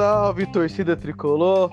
[0.00, 1.70] Salve, torcida tricolor!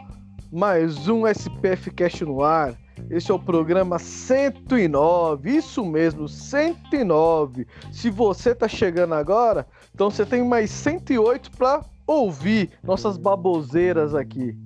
[0.51, 2.75] Mais um SPF Cast no ar.
[3.09, 7.65] Esse é o programa 109, isso mesmo, 109.
[7.89, 14.57] Se você tá chegando agora, então você tem mais 108 para ouvir nossas baboseiras aqui.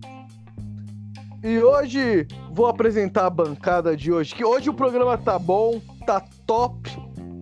[1.43, 6.19] E hoje vou apresentar a bancada de hoje, que hoje o programa tá bom, tá
[6.47, 6.89] top.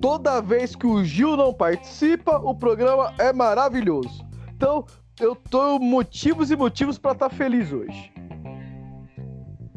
[0.02, 4.28] Toda vez que o Gil não participa, o programa é maravilhoso.
[4.60, 4.86] Então,
[5.20, 8.12] eu tô motivos e motivos para estar tá feliz hoje.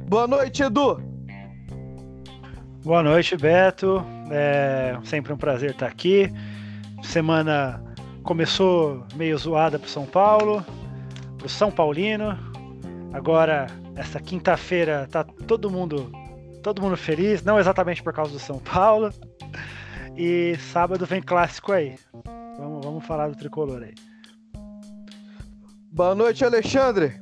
[0.09, 1.03] Boa noite, Edu.
[2.85, 4.05] Boa noite, Beto.
[4.31, 6.31] É sempre um prazer estar aqui.
[7.03, 7.83] Semana
[8.23, 10.65] começou meio zoada para São Paulo,
[11.39, 12.39] para o São Paulino.
[13.13, 16.11] Agora, essa quinta-feira, tá todo mundo,
[16.63, 17.43] todo mundo feliz.
[17.43, 19.13] Não exatamente por causa do São Paulo.
[20.17, 21.97] E sábado vem clássico aí.
[22.59, 24.12] Vamos, vamos falar do tricolor aí.
[25.95, 27.21] Boa noite, Alexandre.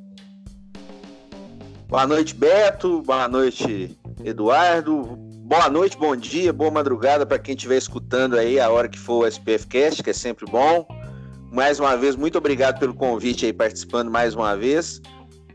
[1.88, 3.02] Boa noite, Beto.
[3.02, 5.18] Boa noite, Eduardo.
[5.42, 9.24] Boa noite, bom dia, boa madrugada para quem estiver escutando aí a hora que for
[9.24, 10.86] o SPF Cast, que é sempre bom.
[11.50, 15.02] Mais uma vez, muito obrigado pelo convite aí, participando mais uma vez.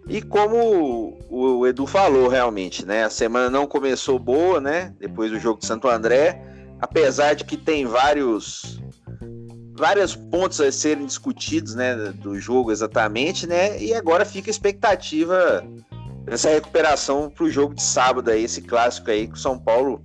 [0.09, 3.05] E como o Edu falou, realmente, né?
[3.05, 4.93] A semana não começou boa, né?
[4.99, 6.41] Depois do jogo de Santo André.
[6.81, 8.81] Apesar de que tem vários
[9.75, 13.81] vários pontos a serem discutidos, né, do jogo exatamente, né?
[13.81, 15.63] E agora fica a expectativa
[16.23, 20.01] dessa recuperação para o jogo de sábado aí, esse clássico aí que o São Paulo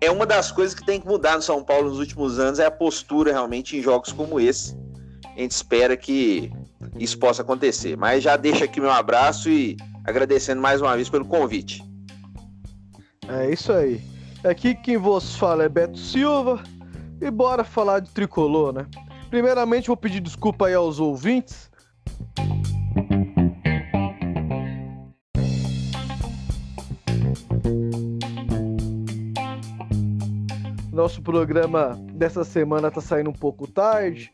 [0.00, 2.64] é uma das coisas que tem que mudar no São Paulo nos últimos anos é
[2.64, 4.74] a postura realmente em jogos como esse.
[5.36, 6.50] A gente espera que
[6.98, 7.96] isso possa acontecer.
[7.96, 11.84] Mas já deixo aqui meu abraço e agradecendo mais uma vez pelo convite.
[13.28, 14.00] É isso aí.
[14.42, 16.62] Aqui quem vos fala é Beto Silva
[17.20, 18.86] e bora falar de tricolor, né?
[19.30, 21.70] Primeiramente, vou pedir desculpa aí aos ouvintes.
[30.92, 34.32] Nosso programa dessa semana tá saindo um pouco tarde.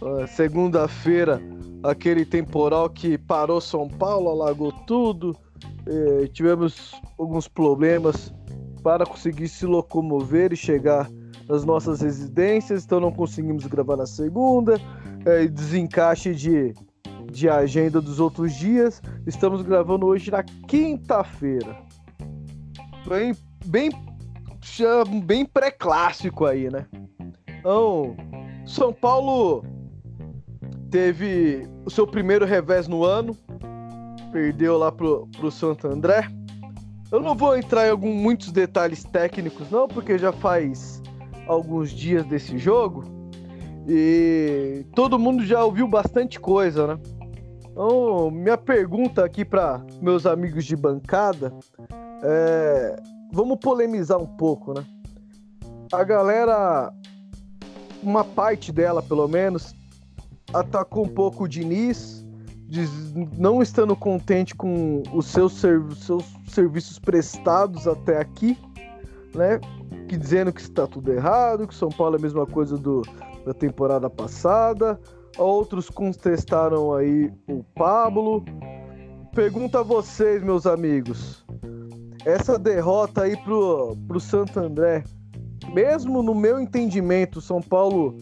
[0.00, 1.42] Uh, Segunda-feira,
[1.82, 5.36] aquele temporal que parou São Paulo, alagou tudo.
[5.86, 8.32] Uh, tivemos alguns problemas
[8.80, 11.10] para conseguir se locomover e chegar
[11.48, 14.80] nas nossas residências, então não conseguimos gravar na segunda,
[15.24, 16.74] é, desencaixe de,
[17.30, 19.02] de agenda dos outros dias.
[19.26, 21.76] Estamos gravando hoje na quinta-feira.
[23.06, 23.34] Bem,
[23.66, 23.90] bem,
[25.24, 26.86] bem pré-clássico aí, né?
[27.58, 28.16] Então,
[28.66, 29.64] São Paulo
[30.90, 33.36] teve o seu primeiro revés no ano,
[34.32, 36.28] perdeu lá pro, pro Santo André.
[37.10, 41.02] Eu não vou entrar em alguns muitos detalhes técnicos, não, porque já faz
[41.46, 43.04] alguns dias desse jogo
[43.86, 47.00] e todo mundo já ouviu bastante coisa, né?
[47.70, 51.52] Então, minha pergunta aqui para meus amigos de bancada
[52.22, 52.96] é:
[53.32, 54.84] vamos polemizar um pouco, né?
[55.92, 56.92] A galera,
[58.02, 59.74] uma parte dela pelo menos,
[60.52, 62.24] atacou um pouco o Diniz,
[63.36, 68.56] não estando contente com os seus, seus serviços prestados até aqui,
[69.34, 69.60] né?
[70.08, 73.02] Que dizendo que está tudo errado, que São Paulo é a mesma coisa do,
[73.44, 74.98] da temporada passada.
[75.36, 78.44] Outros contestaram aí o Pablo.
[79.34, 81.44] Pergunta a vocês, meus amigos.
[82.24, 85.04] Essa derrota aí pro, pro Santo André,
[85.72, 88.16] mesmo no meu entendimento, São Paulo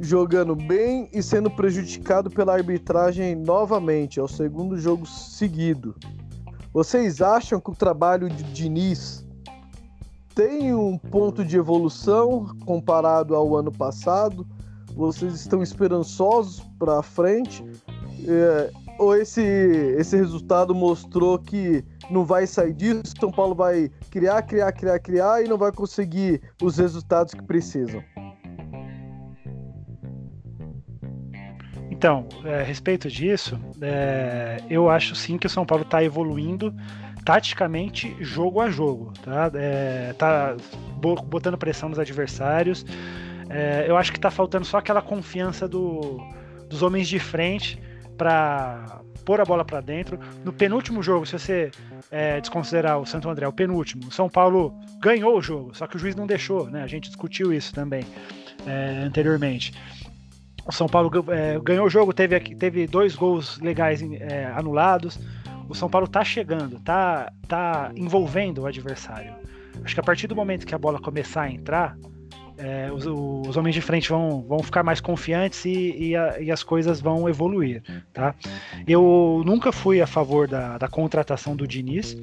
[0.00, 5.96] jogando bem e sendo prejudicado pela arbitragem novamente, é o segundo jogo seguido.
[6.72, 9.26] Vocês acham que o trabalho de Diniz
[10.40, 14.46] tem um ponto de evolução comparado ao ano passado?
[14.94, 17.62] Vocês estão esperançosos para frente?
[18.26, 23.12] É, ou esse, esse resultado mostrou que não vai sair disso?
[23.20, 28.02] São Paulo vai criar, criar, criar, criar e não vai conseguir os resultados que precisam?
[31.90, 36.74] Então, é, a respeito disso, é, eu acho sim que o São Paulo está evoluindo
[37.24, 39.50] taticamente jogo a jogo, tá?
[39.54, 40.56] É, tá
[41.26, 42.84] botando pressão nos adversários.
[43.48, 46.20] É, eu acho que tá faltando só aquela confiança do,
[46.68, 47.78] dos homens de frente
[48.16, 50.18] para pôr a bola para dentro.
[50.44, 51.70] No penúltimo jogo, se você
[52.10, 55.96] é, desconsiderar o Santo André, o penúltimo, o São Paulo ganhou o jogo, só que
[55.96, 56.82] o juiz não deixou, né?
[56.82, 58.04] A gente discutiu isso também
[58.66, 59.72] é, anteriormente.
[60.66, 65.18] O São Paulo é, ganhou o jogo, teve, teve dois gols legais é, anulados.
[65.70, 69.32] O São Paulo tá chegando, tá, tá envolvendo o adversário.
[69.84, 71.96] Acho que a partir do momento que a bola começar a entrar,
[72.58, 76.50] é, os, os, homens de frente vão, vão ficar mais confiantes e, e, a, e,
[76.50, 77.82] as coisas vão evoluir,
[78.12, 78.34] tá?
[78.86, 82.16] Eu nunca fui a favor da, da contratação do Diniz,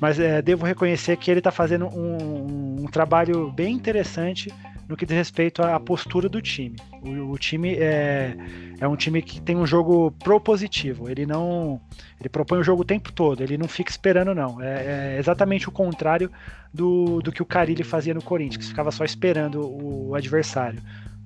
[0.00, 4.50] mas é, devo reconhecer que ele está fazendo um, um, trabalho bem interessante
[4.88, 6.76] no que diz respeito à postura do time.
[7.02, 8.36] O, o, time é,
[8.80, 11.08] é um time que tem um jogo propositivo.
[11.08, 11.80] Ele não,
[12.20, 13.42] ele propõe o jogo o tempo todo.
[13.42, 14.60] Ele não fica esperando não.
[14.60, 16.30] É, é exatamente o contrário
[16.72, 20.80] do, do que o Carilli fazia no Corinthians, que ficava só esperando o adversário,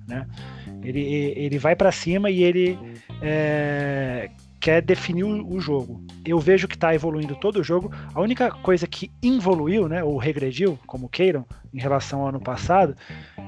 [0.07, 0.27] né?
[0.83, 1.01] Ele,
[1.35, 2.77] ele vai para cima e ele
[3.21, 6.03] é, quer definir o, jogo.
[6.25, 7.91] Eu vejo que está evoluindo todo o jogo.
[8.13, 12.95] A única coisa que evoluiu, né, ou regrediu, como queiram, em relação ao ano passado,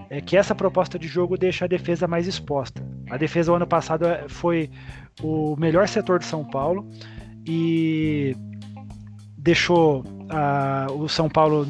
[0.09, 2.83] é que essa proposta de jogo deixa a defesa mais exposta.
[3.09, 4.69] A defesa o ano passado é, foi
[5.21, 6.87] o melhor setor de São Paulo
[7.45, 8.35] e
[9.37, 11.65] deixou uh, o São Paulo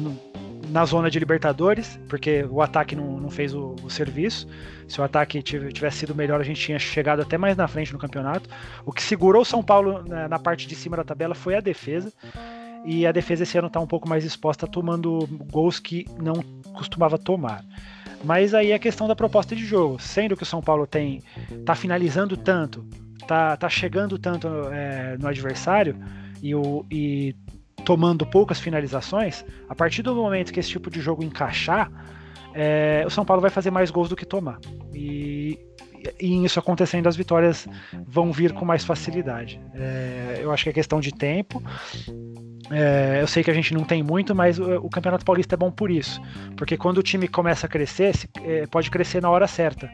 [0.70, 4.46] na zona de Libertadores, porque o ataque não, não fez o, o, serviço.
[4.88, 7.98] Se o ataque tivesse sido melhor, a gente tinha chegado até mais na frente no
[7.98, 8.48] campeonato.
[8.84, 11.60] O que segurou o São Paulo na, na parte de cima da tabela foi a
[11.60, 12.12] defesa.
[12.84, 16.34] E a defesa esse ano está um pouco mais exposta, tomando gols que não
[16.72, 17.64] costumava tomar.
[18.24, 19.98] Mas aí a questão da proposta de jogo.
[20.00, 21.22] Sendo que o São Paulo tem
[21.64, 22.86] tá finalizando tanto,
[23.26, 25.96] tá, tá chegando tanto é, no adversário
[26.42, 27.34] e, o, e
[27.80, 31.90] tomando poucas finalizações, a partir do momento que esse tipo de jogo encaixar,
[32.54, 34.58] é, o São Paulo vai fazer mais gols do que tomar.
[34.92, 35.58] E,
[36.20, 37.66] e isso acontecendo, as vitórias
[38.06, 39.60] vão vir com mais facilidade.
[39.74, 41.62] É, eu acho que é questão de tempo.
[42.70, 45.58] É, eu sei que a gente não tem muito, mas o, o, Campeonato Paulista é
[45.58, 46.20] bom por isso.
[46.56, 49.90] Porque quando o time começa a crescer, se, é, pode crescer na hora certa.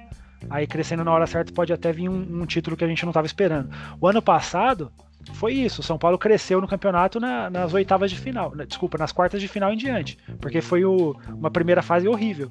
[0.51, 3.11] Aí crescendo na hora certa pode até vir um, um título que a gente não
[3.11, 3.71] estava esperando.
[4.01, 4.93] O ano passado,
[5.33, 5.81] foi isso.
[5.81, 8.55] O São Paulo cresceu no campeonato na, nas oitavas de final.
[8.67, 10.19] Desculpa, nas quartas de final em diante.
[10.41, 12.51] Porque foi o, uma primeira fase horrível.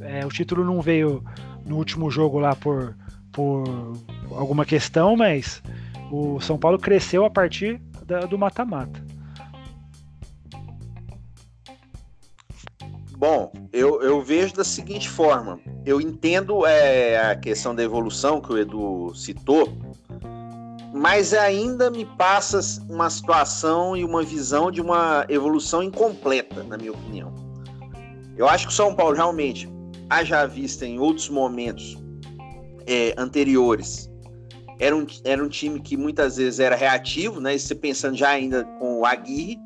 [0.00, 1.22] É, o título não veio
[1.64, 2.96] no último jogo lá por,
[3.32, 3.64] por
[4.30, 5.62] alguma questão, mas
[6.10, 9.02] o São Paulo cresceu a partir da, do mata-mata.
[13.16, 15.60] Bom, eu, eu vejo da seguinte forma.
[15.86, 19.72] Eu entendo é, a questão da evolução que o Edu citou,
[20.92, 26.92] mas ainda me passa uma situação e uma visão de uma evolução incompleta, na minha
[26.92, 27.32] opinião.
[28.36, 29.68] Eu acho que o São Paulo realmente,
[30.10, 31.96] haja vista em outros momentos
[32.86, 34.10] é, anteriores,
[34.78, 37.56] era um, era um time que muitas vezes era reativo, né?
[37.56, 39.58] você pensando já ainda com o Aguirre.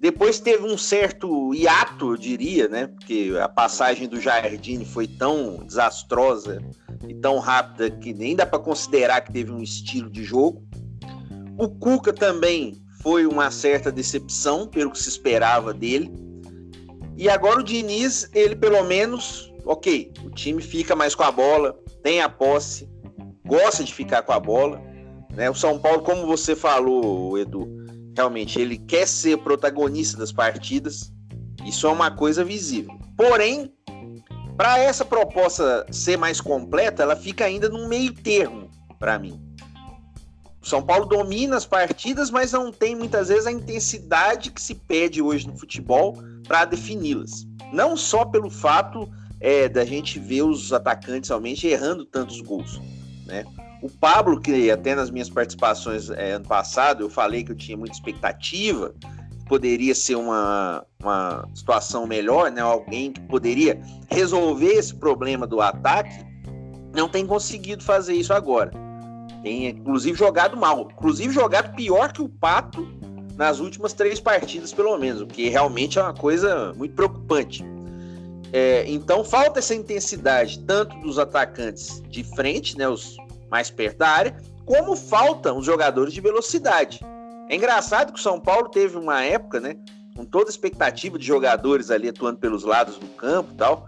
[0.00, 2.86] Depois teve um certo hiato, eu diria, né?
[2.86, 6.62] Porque a passagem do Jardine foi tão desastrosa
[7.06, 10.62] e tão rápida que nem dá para considerar que teve um estilo de jogo.
[11.56, 16.12] O Cuca também foi uma certa decepção pelo que se esperava dele.
[17.16, 21.78] E agora o Diniz, ele pelo menos, ok, o time fica mais com a bola,
[22.02, 22.88] tem a posse,
[23.44, 24.80] gosta de ficar com a bola.
[25.34, 25.50] Né?
[25.50, 27.68] O São Paulo, como você falou, Edu,
[28.16, 31.12] realmente ele quer ser protagonista das partidas.
[31.66, 32.96] Isso é uma coisa visível.
[33.16, 33.72] Porém,
[34.58, 39.40] para essa proposta ser mais completa, ela fica ainda no meio termo, para mim.
[40.60, 44.74] O São Paulo domina as partidas, mas não tem muitas vezes a intensidade que se
[44.74, 47.46] pede hoje no futebol para defini-las.
[47.72, 49.08] Não só pelo fato
[49.40, 52.80] é, da gente ver os atacantes realmente errando tantos gols,
[53.26, 53.44] né?
[53.80, 57.76] O Pablo, que até nas minhas participações é, ano passado eu falei que eu tinha
[57.76, 58.92] muita expectativa,
[59.48, 62.60] poderia ser uma, uma situação melhor, né?
[62.60, 66.24] Alguém que poderia resolver esse problema do ataque,
[66.94, 68.70] não tem conseguido fazer isso agora.
[69.42, 70.88] Tem, inclusive, jogado mal.
[70.92, 72.86] Inclusive, jogado pior que o Pato
[73.36, 77.64] nas últimas três partidas, pelo menos, o que realmente é uma coisa muito preocupante.
[78.52, 83.16] É, então, falta essa intensidade, tanto dos atacantes de frente, né, os
[83.48, 87.00] mais perto da área, como faltam os jogadores de velocidade.
[87.48, 89.76] É engraçado que o São Paulo teve uma época, né?
[90.14, 93.86] Com toda a expectativa de jogadores ali atuando pelos lados do campo e tal.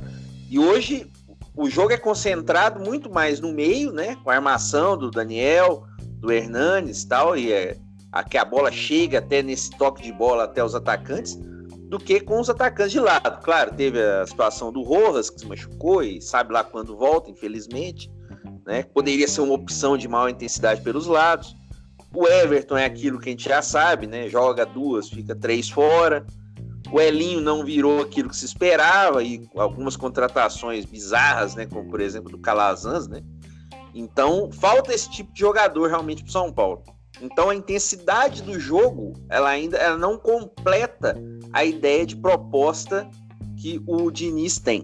[0.49, 1.11] E hoje
[1.55, 4.17] o jogo é concentrado muito mais no meio, né?
[4.25, 5.85] Com a armação do Daniel,
[6.19, 7.37] do Hernanes e tal.
[7.37, 7.76] E é
[8.12, 11.38] a que a bola chega até nesse toque de bola até os atacantes,
[11.88, 13.43] do que com os atacantes de lado.
[13.43, 18.11] Claro, teve a situação do Rojas, que se machucou e sabe lá quando volta, infelizmente.
[18.67, 18.85] né?
[18.85, 21.55] Poderia ser uma opção de maior intensidade pelos lados.
[22.12, 24.29] O Everton é aquilo que a gente já sabe, né?
[24.29, 26.26] Joga duas, fica três fora.
[26.93, 31.67] O Elinho não virou aquilo que se esperava e algumas contratações bizarras, né?
[31.67, 33.23] Como por exemplo do Calazans, né?
[33.95, 36.83] Então falta esse tipo de jogador realmente para São Paulo.
[37.21, 41.17] Então a intensidade do jogo, ela ainda ela não completa
[41.52, 43.09] a ideia de proposta
[43.57, 44.83] que o Diniz tem.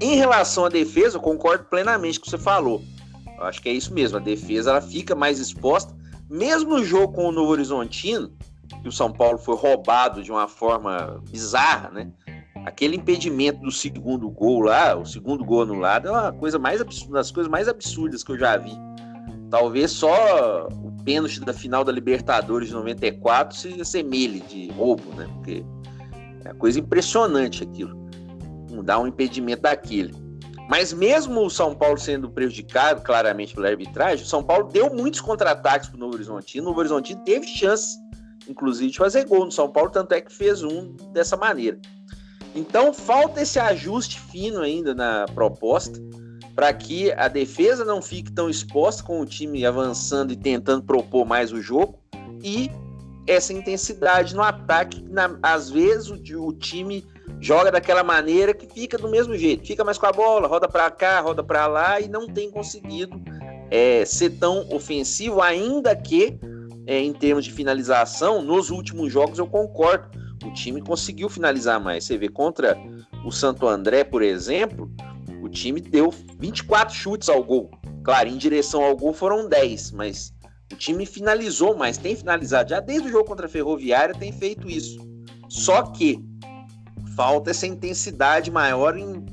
[0.00, 2.82] Em relação à defesa, eu concordo plenamente com o que você falou.
[3.38, 4.18] Eu acho que é isso mesmo.
[4.18, 5.94] A defesa ela fica mais exposta,
[6.28, 8.32] mesmo no jogo com o Novo Horizontino,
[8.82, 12.12] que o São Paulo foi roubado de uma forma bizarra, né?
[12.64, 17.14] Aquele impedimento do segundo gol lá, o segundo gol anulado, é uma coisa mais absurda,
[17.14, 18.72] das coisas mais absurdas que eu já vi.
[19.50, 25.28] Talvez só o pênalti da final da Libertadores de 94 se assemelhe de roubo, né?
[25.34, 25.64] Porque
[26.44, 28.00] é uma coisa impressionante aquilo.
[28.84, 30.21] Dá um impedimento daquele.
[30.72, 35.20] Mas mesmo o São Paulo sendo prejudicado claramente pela arbitragem, o São Paulo deu muitos
[35.20, 36.62] contra-ataques para o Novo Horizontino.
[36.62, 37.98] O Novo Horizontino teve chance,
[38.48, 41.78] inclusive, de fazer gol no São Paulo, tanto é que fez um dessa maneira.
[42.54, 46.00] Então falta esse ajuste fino ainda na proposta
[46.54, 51.26] para que a defesa não fique tão exposta com o time avançando e tentando propor
[51.26, 51.98] mais o jogo
[52.42, 52.70] e
[53.26, 57.04] essa intensidade no ataque, na, às vezes o, o, time
[57.40, 60.90] joga daquela maneira que fica do mesmo jeito, fica mais com a bola, roda para
[60.90, 63.20] cá, roda para lá e não tem conseguido
[63.70, 66.38] é, ser tão ofensivo, ainda que
[66.86, 70.10] é, em termos de finalização, nos últimos jogos eu concordo,
[70.44, 72.04] o time conseguiu finalizar mais.
[72.04, 72.76] Você vê contra
[73.24, 74.90] o Santo André, por exemplo,
[75.42, 77.70] o time deu 24 chutes ao gol.
[78.04, 80.34] Claro, em direção ao gol foram 10, mas
[80.72, 82.70] o time finalizou mais, tem finalizado.
[82.70, 84.98] Já desde o jogo contra a Ferroviária tem feito isso.
[85.48, 86.24] Só que
[87.16, 89.24] falta essa intensidade maior em,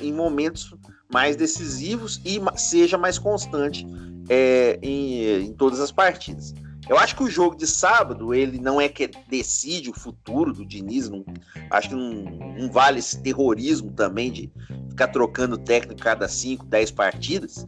[0.00, 0.74] em momentos
[1.12, 3.86] mais decisivos e seja mais constante
[4.28, 6.54] é, em, em todas as partidas.
[6.88, 10.64] Eu acho que o jogo de sábado, ele não é que decide o futuro do
[10.64, 11.24] Diniz, não,
[11.70, 12.12] acho que não,
[12.58, 14.52] não, vale esse terrorismo também de
[14.88, 17.66] ficar trocando técnico cada 5, 10 partidas,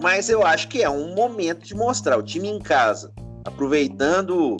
[0.00, 3.12] mas eu acho que é um momento de mostrar o time em casa,
[3.44, 4.56] aproveitando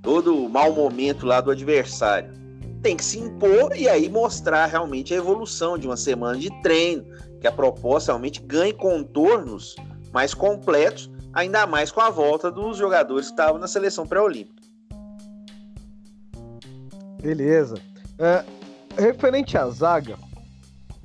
[0.00, 2.39] todo o mau momento lá do adversário.
[2.82, 7.04] Tem que se impor e aí mostrar realmente a evolução de uma semana de treino,
[7.40, 9.76] que a proposta realmente ganhe contornos
[10.12, 14.60] mais completos, ainda mais com a volta dos jogadores que estavam na seleção pré-olímpica.
[17.22, 17.76] Beleza.
[18.18, 18.44] É,
[18.96, 20.16] referente à zaga,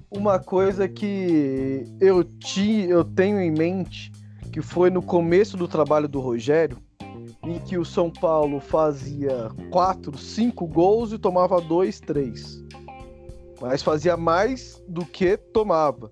[0.09, 4.11] uma coisa que eu, ti, eu tenho em mente
[4.51, 6.77] que foi no começo do trabalho do Rogério,
[7.51, 12.63] em que o São Paulo fazia quatro, cinco gols e tomava dois, três.
[13.61, 16.11] Mas fazia mais do que tomava.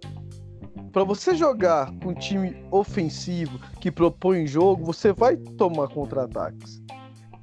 [0.91, 6.81] Para você jogar com um time ofensivo que propõe jogo, você vai tomar contra-ataques.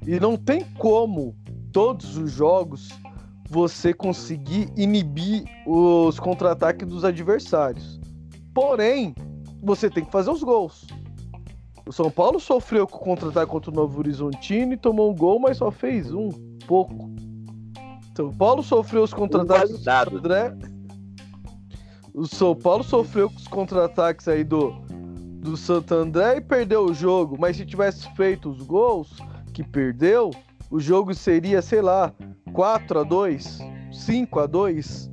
[0.07, 1.35] E não tem como
[1.71, 2.89] todos os jogos
[3.49, 7.99] você conseguir inibir os contra-ataques dos adversários.
[8.53, 9.13] Porém,
[9.61, 10.87] você tem que fazer os gols.
[11.85, 15.39] O São Paulo sofreu com o contra-ataque contra o Novo Horizontino e tomou um gol,
[15.39, 16.29] mas só fez um,
[16.67, 17.11] pouco.
[18.15, 20.55] São Paulo sofreu os contra-ataques do André.
[22.13, 24.71] O São Paulo sofreu com os contra-ataques aí do,
[25.39, 27.37] do Santo André e perdeu o jogo.
[27.39, 29.17] Mas se tivesse feito os gols
[29.53, 30.31] que perdeu,
[30.69, 32.13] o jogo seria, sei lá,
[32.53, 33.59] 4 a 2
[33.91, 35.11] 5 a 2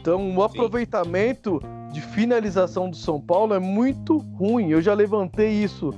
[0.00, 1.60] Então, o aproveitamento
[1.94, 4.70] de finalização do São Paulo é muito ruim.
[4.70, 5.90] Eu já levantei isso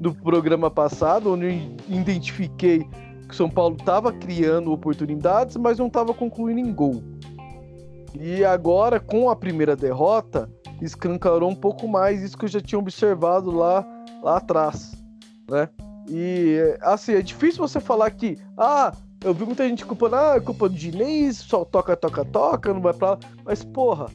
[0.00, 2.80] do programa passado, onde eu identifiquei
[3.28, 7.00] que o São Paulo estava criando oportunidades, mas não estava concluindo em gol.
[8.20, 10.50] E agora, com a primeira derrota,
[10.82, 13.86] escancarou um pouco mais isso que eu já tinha observado lá,
[14.24, 14.92] lá atrás,
[15.48, 15.68] né?
[16.08, 18.92] E assim, é difícil você falar que, ah,
[19.24, 22.80] eu vi muita gente culpando, ah, é culpa do Diniz, só toca, toca, toca, não
[22.80, 23.18] vai pra lá.
[23.44, 24.06] Mas, porra,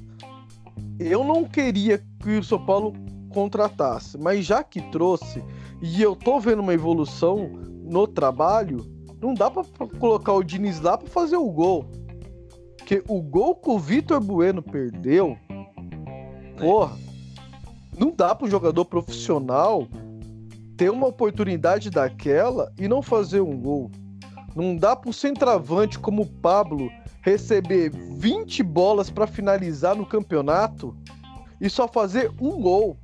[1.00, 2.94] eu não queria que o São Paulo
[3.30, 5.44] contratasse, mas já que trouxe,
[5.82, 7.50] e eu tô vendo uma evolução
[7.84, 8.86] no trabalho,
[9.22, 9.64] não dá para
[10.00, 11.86] colocar o Diniz lá para fazer o gol.
[12.78, 15.38] Porque o gol que o Vitor Bueno perdeu,
[16.58, 16.98] porra,
[17.98, 19.88] não dá para um jogador profissional
[20.76, 23.92] ter uma oportunidade daquela e não fazer um gol.
[24.56, 26.90] Não dá para um centroavante como o Pablo
[27.22, 30.96] receber 20 bolas para finalizar no campeonato
[31.60, 32.98] e só fazer um gol.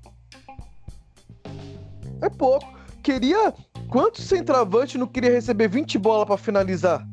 [2.21, 2.73] É pouco.
[3.03, 3.53] Queria.
[3.89, 7.05] Quantos centroavante não queria receber 20 bolas para finalizar?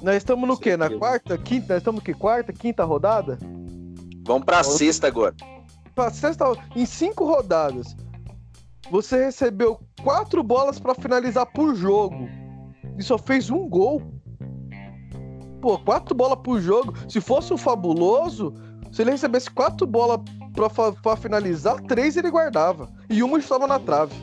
[0.00, 0.76] Nós estamos no quê?
[0.76, 1.36] Na quarta?
[1.36, 1.74] Quinta?
[1.74, 2.14] Nós estamos no quê?
[2.14, 2.52] Quarta?
[2.52, 3.38] Quinta rodada?
[4.24, 5.34] Vamos pra sexta agora.
[5.94, 6.44] Pra sexta,
[6.76, 7.96] em cinco rodadas,
[8.90, 12.28] você recebeu quatro bolas pra finalizar por jogo
[12.96, 14.02] e só fez um gol.
[15.60, 16.94] Pô, quatro bolas por jogo.
[17.08, 18.54] Se fosse o fabuloso,
[18.92, 20.20] se ele recebesse quatro bolas
[20.54, 22.88] pra, pra finalizar, três ele guardava.
[23.08, 24.14] E uma estava na trave.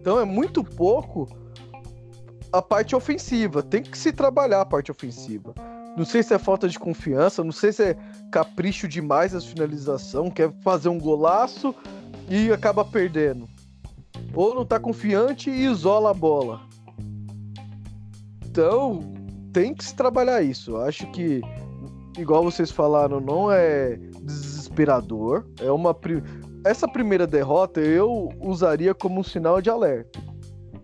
[0.00, 1.28] Então é muito pouco
[2.52, 3.62] a parte ofensiva.
[3.62, 5.52] Tem que se trabalhar a parte ofensiva.
[5.96, 7.96] Não sei se é falta de confiança, não sei se é
[8.30, 11.74] capricho demais as finalização, quer fazer um golaço
[12.28, 13.48] e acaba perdendo.
[14.34, 16.60] Ou não tá confiante e isola a bola.
[18.44, 19.00] Então,
[19.52, 20.76] tem que se trabalhar isso.
[20.76, 21.40] Acho que,
[22.18, 25.46] igual vocês falaram, não é desesperador.
[25.60, 25.96] É uma.
[26.64, 30.20] Essa primeira derrota eu usaria como um sinal de alerta.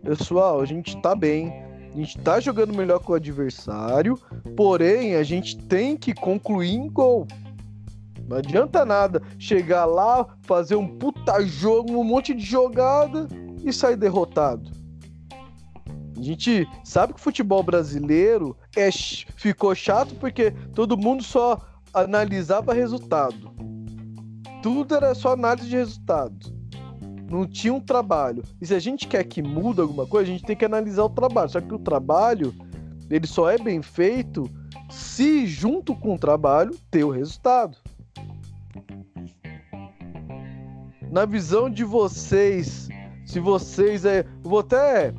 [0.03, 1.53] Pessoal, a gente tá bem.
[1.93, 4.19] A gente tá jogando melhor que o adversário.
[4.57, 7.27] Porém, a gente tem que concluir em gol.
[8.29, 13.29] Não adianta nada chegar lá, fazer um puta jogo, um monte de jogada
[13.65, 14.71] e sair derrotado.
[16.17, 18.91] A gente sabe que o futebol brasileiro é,
[19.37, 21.61] ficou chato porque todo mundo só
[21.93, 23.53] analisava resultado.
[24.63, 26.63] Tudo era só análise de resultado.
[27.29, 28.43] Não tinha um trabalho.
[28.61, 31.11] E se a gente quer que mude alguma coisa, a gente tem que analisar o
[31.11, 31.49] trabalho.
[31.49, 32.55] Só que o trabalho,
[33.11, 34.49] ele só é bem feito
[34.91, 37.79] se junto com o trabalho ter o resultado.
[41.13, 42.89] Na visão de vocês,
[43.27, 45.13] se vocês é, vou até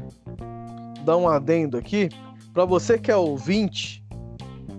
[1.05, 2.09] dar um adendo aqui
[2.51, 4.03] para você que é ouvinte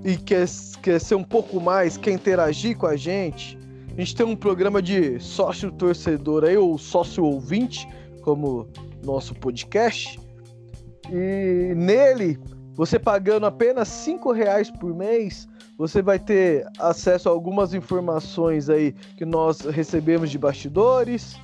[0.05, 0.45] e quer,
[0.83, 3.57] quer ser um pouco mais, quer interagir com a gente.
[3.97, 7.89] A gente tem um programa de sócio torcedor aí, ou sócio ouvinte,
[8.23, 8.67] como
[9.05, 10.19] nosso podcast.
[11.13, 12.41] E nele,
[12.75, 18.93] você pagando apenas cinco reais por mês, você vai ter acesso a algumas informações aí
[19.17, 21.37] que nós recebemos de bastidores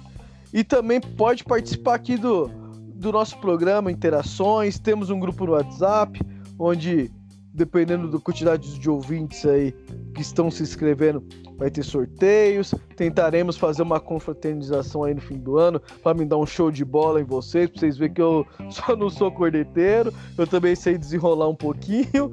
[0.52, 2.48] e também pode participar aqui do,
[2.94, 4.78] do nosso programa, interações.
[4.78, 6.20] Temos um grupo no WhatsApp,
[6.58, 7.10] onde,
[7.52, 9.72] dependendo da quantidade de ouvintes aí
[10.14, 11.22] que estão se inscrevendo,
[11.56, 12.74] vai ter sorteios.
[12.96, 16.84] Tentaremos fazer uma confraternização aí no fim do ano para me dar um show de
[16.84, 20.96] bola em vocês, para vocês verem que eu só não sou corneteiro, eu também sei
[20.96, 22.30] desenrolar um pouquinho.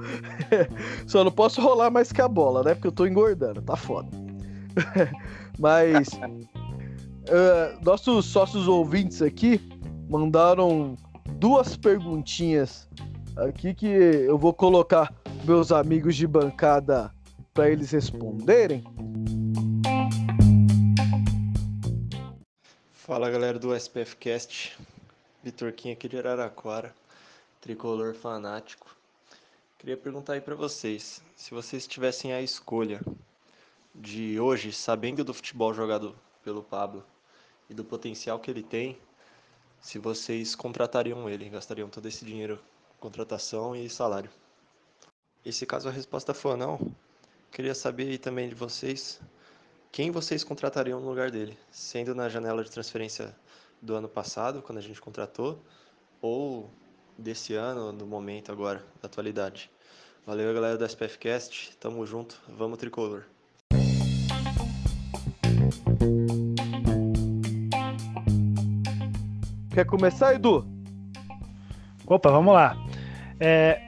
[1.07, 2.73] só não posso rolar mais que a bola, né?
[2.73, 4.09] Porque eu tô engordando, tá foda.
[5.57, 6.09] Mas
[7.27, 9.59] eh, nossos sócios ouvintes aqui
[10.07, 10.95] mandaram
[11.39, 12.87] duas perguntinhas
[13.37, 15.13] aqui que eu vou colocar
[15.45, 17.13] meus amigos de bancada
[17.53, 18.83] para eles responderem.
[22.91, 24.77] Fala galera do SPF Cast,
[25.43, 26.93] Vitor Kim aqui de Araraquara,
[27.61, 28.95] tricolor fanático.
[29.77, 32.99] Queria perguntar aí pra vocês, se vocês tivessem a escolha
[33.93, 37.03] de hoje, sabendo do futebol jogado pelo Pablo
[37.69, 38.97] e do potencial que ele tem,
[39.79, 42.59] se vocês contratariam ele, gastariam todo esse dinheiro
[42.99, 44.29] contratação e salário.
[45.45, 46.79] E se caso a resposta for não,
[47.51, 49.19] queria saber aí também de vocês
[49.91, 53.35] quem vocês contratariam no lugar dele, sendo na janela de transferência
[53.81, 55.59] do ano passado, quando a gente contratou,
[56.21, 56.69] ou
[57.17, 59.71] desse ano, no momento agora, da atualidade.
[60.25, 63.23] Valeu, galera do SPFcast, tamo junto, vamos tricolor.
[69.73, 70.67] Quer começar, Edu?
[72.05, 72.86] Opa, vamos lá.
[73.39, 73.79] É,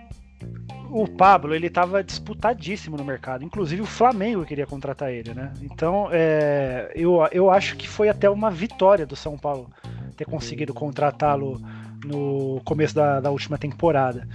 [0.91, 3.43] o Pablo, ele estava disputadíssimo no mercado.
[3.43, 5.53] Inclusive o Flamengo queria contratar ele, né?
[5.61, 9.69] Então, é, eu, eu acho que foi até uma vitória do São Paulo
[10.17, 11.61] ter conseguido contratá-lo
[12.03, 14.27] no começo da, da última temporada.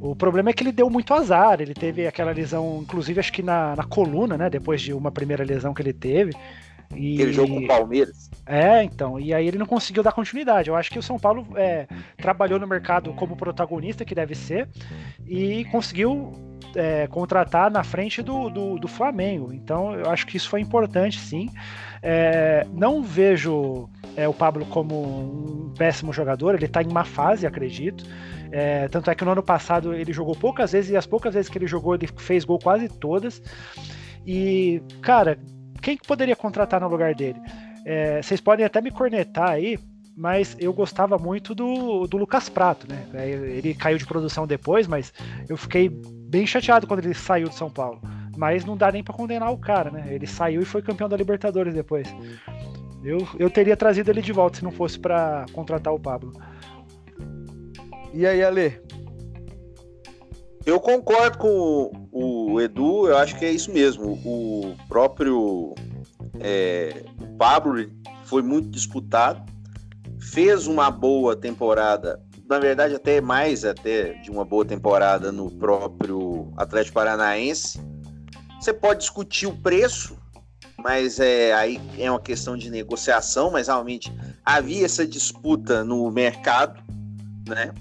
[0.00, 1.60] O problema é que ele deu muito azar.
[1.60, 4.50] Ele teve aquela lesão, inclusive acho que na, na coluna, né?
[4.50, 6.32] Depois de uma primeira lesão que ele teve.
[6.94, 7.14] E...
[7.14, 8.30] Aquele jogo com o Palmeiras.
[8.46, 10.68] É, então, e aí ele não conseguiu dar continuidade.
[10.68, 14.68] Eu acho que o São Paulo é, trabalhou no mercado como protagonista, que deve ser,
[15.26, 16.32] e conseguiu
[16.76, 19.52] é, contratar na frente do, do, do, Flamengo.
[19.52, 21.48] Então, eu acho que isso foi importante, sim.
[22.02, 27.46] É, não vejo é, o Pablo como um péssimo jogador, ele tá em má fase,
[27.46, 28.04] acredito.
[28.52, 31.50] É, tanto é que no ano passado ele jogou poucas vezes, e as poucas vezes
[31.50, 33.42] que ele jogou, ele fez gol quase todas.
[34.26, 35.38] E, cara,
[35.86, 37.40] quem que poderia contratar no lugar dele?
[37.84, 39.78] É, vocês podem até me cornetar aí,
[40.16, 43.06] mas eu gostava muito do, do Lucas Prato, né?
[43.24, 45.14] Ele caiu de produção depois, mas
[45.48, 48.00] eu fiquei bem chateado quando ele saiu de São Paulo.
[48.36, 50.08] Mas não dá nem para condenar o cara, né?
[50.10, 52.12] Ele saiu e foi campeão da Libertadores depois.
[53.04, 56.32] Eu, eu teria trazido ele de volta se não fosse para contratar o Pablo.
[58.12, 58.80] E aí, Ale?
[60.66, 64.14] Eu concordo com o, Edu, eu acho que é isso mesmo.
[64.24, 65.76] O próprio
[66.40, 67.04] é,
[67.38, 67.88] Pablo
[68.24, 69.40] foi muito disputado,
[70.18, 76.52] fez uma boa temporada, na verdade até mais até de uma boa temporada no próprio
[76.56, 77.80] Atlético Paranaense.
[78.60, 80.18] Você pode discutir o preço,
[80.78, 84.12] mas é, aí é uma questão de negociação, mas realmente
[84.44, 86.82] havia essa disputa no mercado,
[87.46, 87.72] né?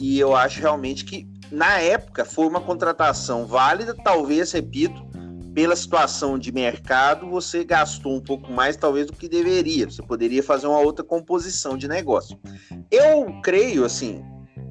[0.00, 5.06] E eu acho realmente que na época foi uma contratação válida, talvez, repito,
[5.54, 9.84] pela situação de mercado, você gastou um pouco mais, talvez, do que deveria.
[9.84, 12.38] Você poderia fazer uma outra composição de negócio.
[12.90, 14.24] Eu creio, assim,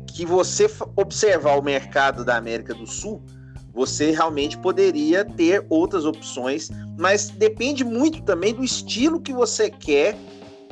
[0.08, 3.24] que você observar o mercado da América do Sul,
[3.72, 10.18] você realmente poderia ter outras opções, mas depende muito também do estilo que você quer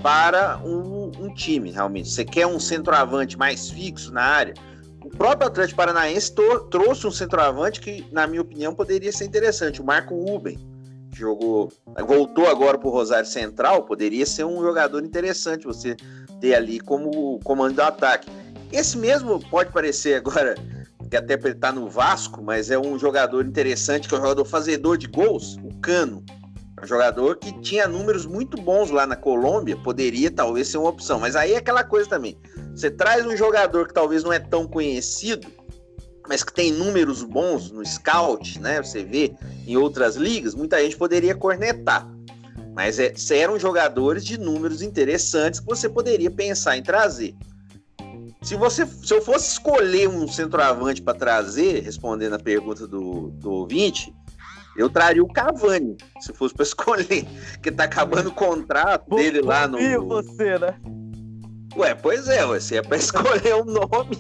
[0.02, 2.10] para um, um time, realmente.
[2.10, 4.54] Você quer um centroavante mais fixo na área?
[5.04, 6.34] O próprio Atlético Paranaense
[6.70, 10.58] trouxe um centroavante que, na minha opinião, poderia ser interessante, o Marco Ruben.
[11.16, 11.72] Jogou,
[12.06, 15.96] voltou agora para o Rosário Central, poderia ser um jogador interessante você
[16.40, 18.30] ter ali como comando do ataque.
[18.72, 20.56] Esse mesmo pode parecer agora
[21.10, 24.98] que até está no Vasco, mas é um jogador interessante, que é um jogador fazedor
[24.98, 26.24] de gols, o Cano.
[26.84, 31.20] Jogador que tinha números muito bons lá na Colômbia, poderia talvez ser uma opção.
[31.20, 32.38] Mas aí é aquela coisa também.
[32.74, 35.48] Você traz um jogador que talvez não é tão conhecido,
[36.28, 38.82] mas que tem números bons no scout, né?
[38.82, 39.34] Você vê
[39.68, 42.08] em outras ligas, muita gente poderia cornetar.
[42.74, 47.36] Mas é, eram jogadores de números interessantes que você poderia pensar em trazer.
[48.42, 53.52] Se você, se eu fosse escolher um centroavante para trazer, respondendo a pergunta do, do
[53.52, 54.13] ouvinte,
[54.80, 57.26] eu traria o Cavani, se fosse para escolher,
[57.62, 59.78] que tá acabando o contrato dele lá no.
[60.08, 60.76] você, né?
[61.76, 64.18] Ué, pois é, você é para escolher o um nome,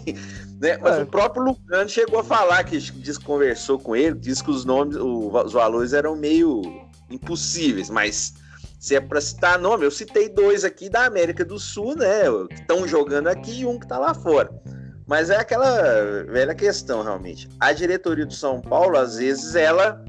[0.59, 0.77] né?
[0.77, 1.03] Mas é.
[1.03, 2.79] o próprio Lugano chegou a falar que
[3.23, 6.61] conversou com ele, disse que os nomes, os valores eram meio
[7.09, 8.33] impossíveis, mas
[8.79, 12.23] se é para citar nome, eu citei dois aqui da América do Sul, né?
[12.49, 14.49] Que estão jogando aqui e um que está lá fora.
[15.05, 17.49] Mas é aquela velha questão, realmente.
[17.59, 20.01] A diretoria do São Paulo, às vezes, ela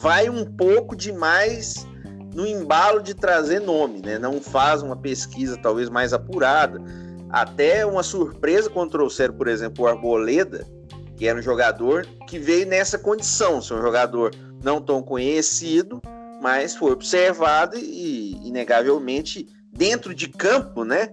[0.00, 1.86] vai um pouco demais
[2.34, 4.18] no embalo de trazer nome, né?
[4.18, 6.80] Não faz uma pesquisa talvez mais apurada.
[7.28, 10.66] Até uma surpresa quando trouxeram, por exemplo, o Arboleda,
[11.16, 16.00] que era um jogador que veio nessa condição, ser um jogador não tão conhecido,
[16.40, 21.10] mas foi observado e, inegavelmente, dentro de campo, né?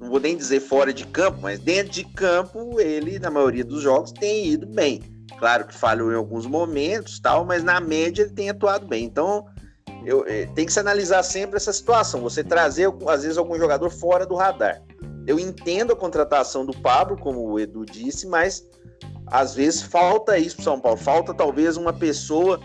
[0.00, 3.82] Não vou nem dizer fora de campo, mas dentro de campo, ele, na maioria dos
[3.82, 5.02] jogos, tem ido bem.
[5.38, 9.04] Claro que falhou em alguns momentos, tal, mas na média ele tem atuado bem.
[9.04, 9.46] Então,
[10.04, 12.20] eu, é, tem que se analisar sempre essa situação.
[12.20, 14.82] Você trazer, às vezes, algum jogador fora do radar.
[15.26, 18.66] Eu entendo a contratação do Pablo, como o Edu disse, mas
[19.26, 20.96] às vezes falta isso para São Paulo.
[20.96, 22.60] Falta talvez uma pessoa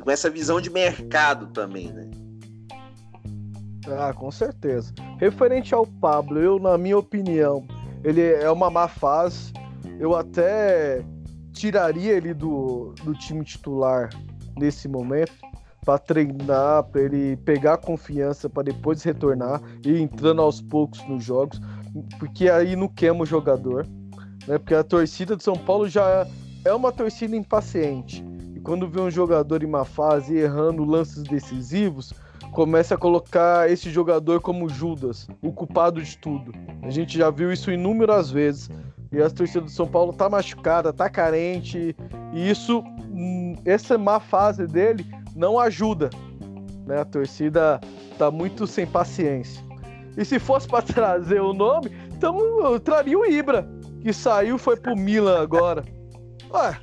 [0.00, 2.10] com essa visão de mercado também, né?
[3.86, 4.92] Ah, com certeza.
[5.18, 7.66] Referente ao Pablo, eu, na minha opinião,
[8.04, 9.52] ele é uma má fase.
[9.98, 11.04] Eu até
[11.52, 14.10] tiraria ele do, do time titular
[14.56, 15.32] nesse momento
[15.84, 21.60] para treinar, para ele pegar confiança para depois retornar e entrando aos poucos nos jogos,
[22.18, 23.86] porque aí não queima o jogador,
[24.46, 24.58] né?
[24.58, 26.26] Porque a torcida de São Paulo já
[26.64, 28.24] é uma torcida impaciente
[28.62, 32.12] quando vê um jogador em uma fase errando lances decisivos,
[32.52, 36.52] começa a colocar esse jogador como Judas, o culpado de tudo.
[36.82, 38.70] A gente já viu isso inúmeras vezes.
[39.10, 41.96] E a torcida do São Paulo tá machucada, tá carente,
[42.32, 46.08] e isso, hum, essa má fase dele não ajuda.
[46.86, 47.00] Né?
[47.00, 47.80] A torcida
[48.18, 49.62] tá muito sem paciência.
[50.16, 53.68] E se fosse para trazer o nome, então eu traria o Ibra,
[54.00, 55.84] que saiu foi pro Milan agora.
[56.50, 56.78] Ué,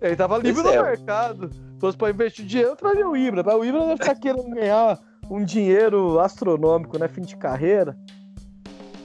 [0.00, 0.82] ele tava livre no é.
[0.82, 1.50] mercado.
[1.76, 3.54] Se fosse pra investir dinheiro, eu traria o Ibra.
[3.54, 4.98] O Ibra deve ficar querendo ganhar
[5.30, 7.06] um dinheiro astronômico, né?
[7.06, 7.94] Fim de carreira.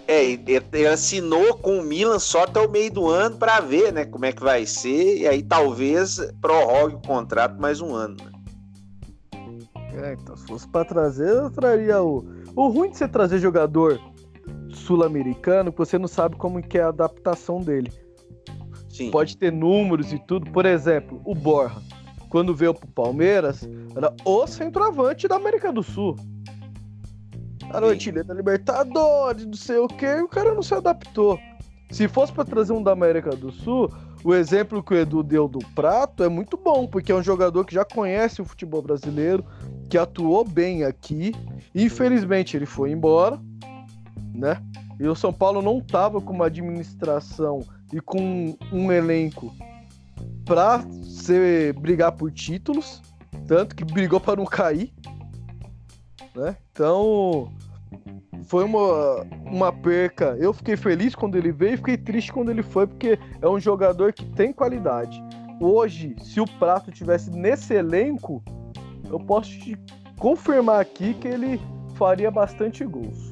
[0.08, 4.04] É, ele assinou com o Milan só até o meio do ano para ver, né,
[4.04, 8.18] como é que vai ser, e aí talvez prorrogue o contrato mais um ano.
[8.22, 8.32] Né?
[9.94, 12.26] É, então se fosse para trazer, eu traria o.
[12.54, 14.02] O ruim de você trazer jogador
[14.74, 17.92] sul-americano, que você não sabe como que é a adaptação dele.
[18.90, 19.12] Sim.
[19.12, 20.52] Pode ter números e tudo.
[20.52, 21.82] Por exemplo, o Borja,
[22.32, 26.16] quando veio pro Palmeiras, era o centroavante da América do Sul.
[27.74, 31.38] Era o artilheiro da Libertadores, não sei o que, e o cara não se adaptou.
[31.92, 33.92] Se fosse para trazer um da América do Sul,
[34.24, 37.66] o exemplo que o Edu deu do Prato é muito bom, porque é um jogador
[37.66, 39.46] que já conhece o futebol brasileiro,
[39.90, 41.34] que atuou bem aqui.
[41.76, 43.38] Infelizmente ele foi embora,
[44.34, 44.58] né?
[44.98, 47.60] E o São Paulo não tava com uma administração
[47.92, 49.54] e com um elenco
[50.52, 53.02] pra ser, brigar por títulos,
[53.48, 54.94] tanto que brigou para não cair.
[56.36, 56.58] Né?
[56.74, 57.50] Então,
[58.48, 60.36] foi uma, uma perca.
[60.38, 63.62] Eu fiquei feliz quando ele veio e fiquei triste quando ele foi, porque é um
[63.62, 65.24] jogador que tem qualidade.
[65.62, 68.44] Hoje, se o Prato tivesse nesse elenco,
[69.10, 69.80] eu posso te
[70.20, 71.62] confirmar aqui que ele
[71.96, 73.32] faria bastante gols.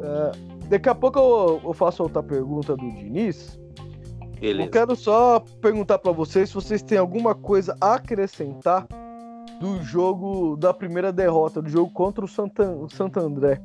[0.00, 3.57] É, daqui a pouco eu, eu, faço outra pergunta do Diniz.
[4.40, 4.68] Beleza.
[4.68, 8.86] Eu quero só perguntar para vocês se vocês têm alguma coisa a acrescentar
[9.60, 13.60] do jogo da primeira derrota, do jogo contra o Santo André.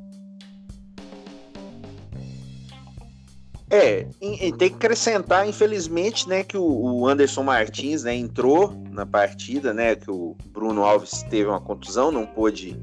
[3.70, 9.96] É, tem que acrescentar, infelizmente, né, que o Anderson Martins, né, entrou na partida, né,
[9.96, 12.78] que o Bruno Alves teve uma contusão, não pôde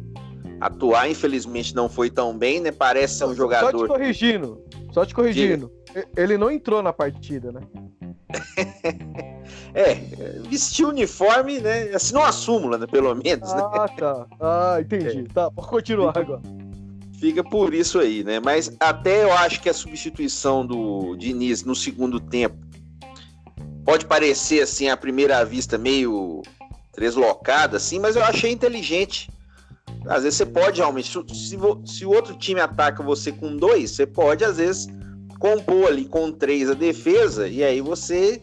[0.60, 3.72] atuar, infelizmente não foi tão bem, né, parece ser um jogador...
[3.72, 5.72] Só te corrigindo, só te corrigindo,
[6.16, 7.62] ele não entrou na partida, né?
[9.74, 9.96] é,
[10.50, 13.64] vestiu o uniforme, né, assinou a súmula, né, pelo menos, ah, né?
[13.74, 15.34] Ah, tá, ah, entendi, é.
[15.34, 16.42] tá, pode continuar agora
[17.22, 18.40] fica por isso aí, né?
[18.40, 22.58] Mas até eu acho que a substituição do Diniz no segundo tempo
[23.86, 26.42] pode parecer assim à primeira vista meio
[26.98, 29.30] deslocada, assim, mas eu achei inteligente.
[30.08, 34.08] Às vezes você pode realmente, se, se o outro time ataca você com dois, você
[34.08, 34.88] pode às vezes
[35.42, 38.40] compor ali com três a defesa e aí você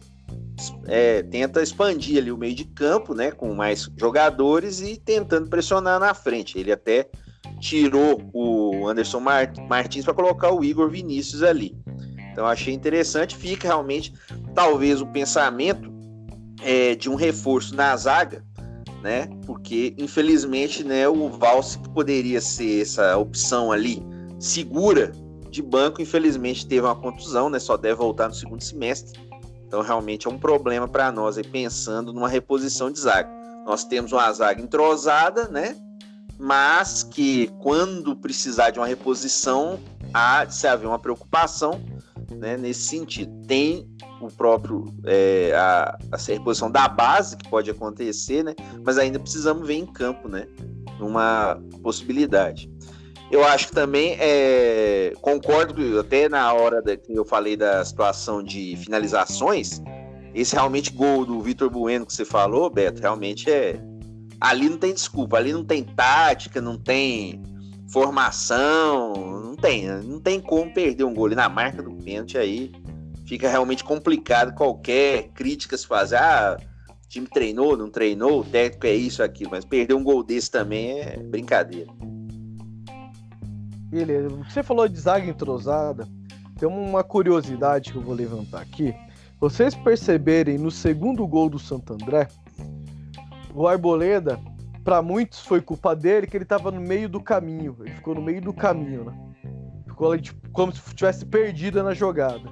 [0.88, 6.00] é, tenta expandir ali o meio de campo, né, com mais jogadores e tentando pressionar
[6.00, 6.58] na frente.
[6.58, 7.08] Ele até
[7.60, 9.20] tirou o Anderson
[9.68, 11.76] Martins para colocar o Igor Vinícius ali.
[12.32, 14.12] Então achei interessante, fica realmente
[14.52, 15.92] talvez o pensamento
[16.62, 18.44] é, de um reforço na zaga,
[19.04, 19.28] né?
[19.46, 24.02] Porque infelizmente, né, o Valse poderia ser essa opção ali
[24.40, 25.12] segura
[25.50, 27.58] de banco, infelizmente teve uma contusão, né?
[27.58, 29.20] Só deve voltar no segundo semestre.
[29.66, 33.28] Então realmente é um problema para nós aí pensando numa reposição de zaga.
[33.66, 35.76] Nós temos uma zaga entrosada, né?
[36.38, 39.80] mas que quando precisar de uma reposição,
[40.14, 41.82] há de se haver uma preocupação
[42.30, 43.32] né, nesse sentido.
[43.46, 43.88] Tem
[44.20, 49.66] o próprio é, a, a reposição da base que pode acontecer, né, mas ainda precisamos
[49.66, 50.46] ver em campo, né,
[51.00, 52.70] uma possibilidade.
[53.30, 58.74] Eu acho que também é, concordo até na hora que eu falei da situação de
[58.76, 59.82] finalizações.
[60.34, 63.78] Esse realmente gol do Vitor Bueno que você falou, Beto, realmente é,
[64.40, 67.42] ali não tem desculpa, ali não tem tática, não tem
[67.92, 72.72] formação, não tem, não tem como perder um gol na marca do pênalti aí.
[73.26, 76.16] Fica realmente complicado qualquer crítica se fazer.
[76.16, 76.56] Ah,
[76.88, 80.50] o time treinou, não treinou, o técnico é isso, aquilo, mas perder um gol desse
[80.50, 81.90] também é brincadeira.
[83.88, 86.06] Beleza, você falou de zaga entrosada,
[86.58, 88.94] tem uma curiosidade que eu vou levantar aqui.
[89.40, 92.28] Vocês perceberem no segundo gol do Santo André,
[93.54, 94.38] o Arboleda,
[94.84, 97.76] para muitos foi culpa dele, que ele tava no meio do caminho.
[97.80, 99.12] Ele ficou no meio do caminho, né?
[99.86, 102.50] Ficou ali, tipo, como se tivesse perdido na jogada.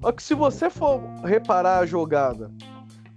[0.00, 2.50] Só que se você for reparar a jogada,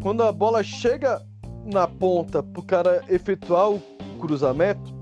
[0.01, 1.21] quando a bola chega
[1.65, 3.81] na ponta pro cara efetuar o
[4.19, 4.93] cruzamento,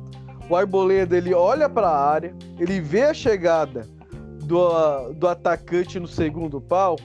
[0.49, 3.87] o Arboleda ele olha para a área, ele vê a chegada
[4.43, 6.97] do, do atacante no segundo pau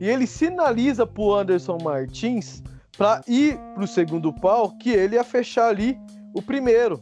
[0.00, 2.62] e ele sinaliza pro Anderson Martins
[2.96, 5.98] para ir para o segundo pau, que ele ia fechar ali
[6.34, 7.00] o primeiro.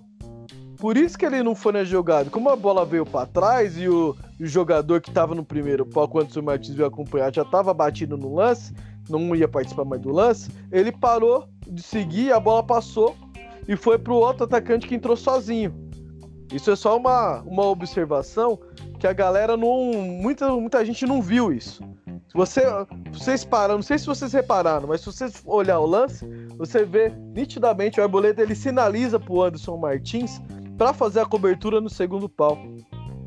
[0.77, 2.31] Por isso que ele não foi na jogada.
[2.31, 6.07] Como a bola veio para trás e o, o, jogador que estava no primeiro pau,
[6.07, 8.73] quando o Martins veio acompanhar, já estava batido no lance,
[9.09, 13.17] não ia participar mais do lance, ele parou de seguir, a bola passou
[13.67, 15.88] e foi para o outro atacante que entrou sozinho.
[16.53, 18.59] Isso é só uma, uma observação
[18.99, 19.93] que a galera não.
[19.93, 21.83] Muita, muita gente não viu isso.
[22.29, 22.63] Se você,
[23.13, 27.11] vocês param, não sei se vocês repararam, mas se vocês olhar o lance, você vê
[27.35, 30.41] nitidamente o Arboleda ele sinaliza pro Anderson Martins
[30.77, 32.59] para fazer a cobertura no segundo pau.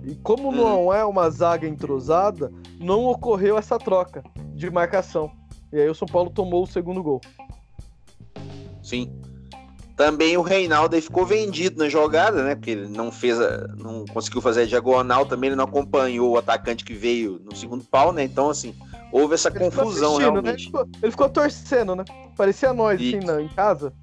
[0.04, 0.56] E como hum.
[0.56, 5.32] não é uma zaga entrosada, não ocorreu essa troca de marcação.
[5.72, 7.22] E aí o São Paulo tomou o segundo gol.
[8.82, 9.12] Sim.
[10.02, 12.56] Também o Reinaldo ficou vendido na jogada, né?
[12.56, 16.38] Porque ele não fez, a, não conseguiu fazer a diagonal, também ele não acompanhou o
[16.40, 18.24] atacante que veio no segundo pau, né?
[18.24, 18.74] Então, assim,
[19.12, 20.24] houve essa ele confusão né?
[20.24, 20.44] realmente.
[20.44, 20.52] Né?
[20.54, 22.04] Ele, ficou, ele, ficou, torcendo, né?
[22.36, 23.94] Parecia nós, assim, na, em casa.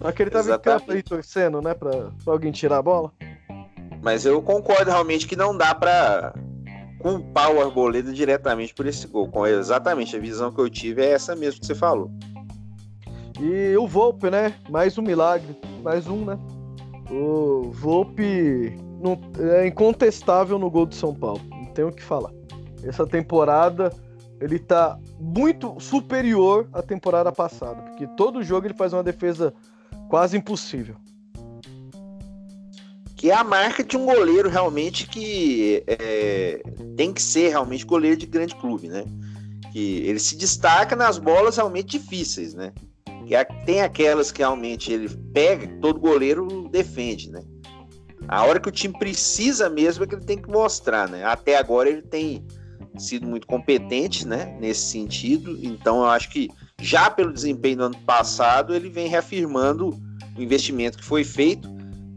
[0.00, 0.82] Só que ele tava Exatamente.
[0.82, 1.74] em campo aí torcendo, né?
[1.74, 1.90] Pra,
[2.24, 3.12] pra alguém tirar a bola.
[4.02, 6.32] Mas eu concordo realmente que não dá pra
[7.00, 9.28] culpar o Arboleda diretamente por esse gol.
[9.28, 12.10] Com exatamente a visão que eu tive é essa mesmo que você falou.
[13.40, 14.54] E o Volpe, né?
[14.68, 15.56] Mais um milagre.
[15.82, 16.38] Mais um, né?
[17.10, 18.76] O Volpe
[19.38, 21.40] é incontestável no gol do São Paulo.
[21.50, 22.32] Não tem o que falar.
[22.82, 23.92] Essa temporada
[24.40, 29.54] ele tá muito superior à temporada passada, porque todo jogo ele faz uma defesa
[30.08, 30.96] quase impossível.
[33.16, 36.62] Que é a marca de um goleiro realmente que é,
[36.96, 39.04] tem que ser realmente goleiro de grande clube, né?
[39.72, 42.72] Que ele se destaca nas bolas realmente difíceis, né?
[43.64, 47.42] Tem aquelas que realmente ele pega, todo goleiro defende, né?
[48.26, 51.24] A hora que o time precisa mesmo é que ele tem que mostrar, né?
[51.24, 52.46] Até agora ele tem
[52.96, 55.58] sido muito competente, né, nesse sentido.
[55.62, 56.48] Então eu acho que
[56.80, 59.90] já pelo desempenho do ano passado ele vem reafirmando
[60.36, 61.68] o investimento que foi feito,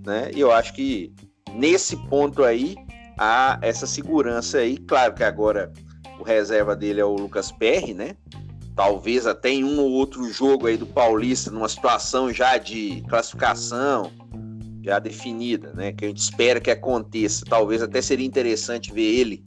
[0.06, 0.32] né?
[0.34, 1.14] E eu acho que
[1.54, 2.76] nesse ponto aí
[3.18, 4.78] há essa segurança aí.
[4.78, 5.72] Claro que agora
[6.20, 8.16] o reserva dele é o Lucas Perry, né?
[8.76, 14.12] Talvez até em um ou outro jogo aí do Paulista, numa situação já de classificação
[14.84, 15.92] já definida, né?
[15.92, 17.46] Que a gente espera que aconteça.
[17.46, 19.44] Talvez até seria interessante ver ele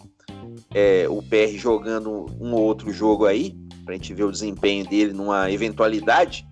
[0.74, 4.86] é, o PR jogando um ou outro jogo aí, para a gente ver o desempenho
[4.86, 6.46] dele numa eventualidade.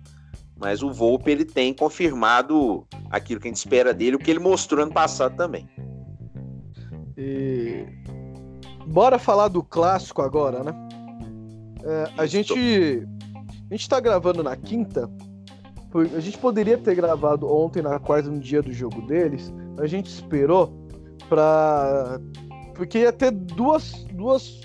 [0.57, 4.39] Mas o Volpe ele tem confirmado aquilo que a gente espera dele, o que ele
[4.39, 5.67] mostrou ano passado também.
[7.17, 7.85] E...
[8.87, 10.82] Bora falar do clássico agora, né?
[11.83, 13.07] É, a gente
[13.69, 15.09] a gente tá gravando na quinta.
[16.15, 19.53] A gente poderia ter gravado ontem na quarta no dia do jogo deles.
[19.77, 20.73] A gente esperou
[21.29, 22.19] para
[22.73, 24.61] porque ia ter duas, duas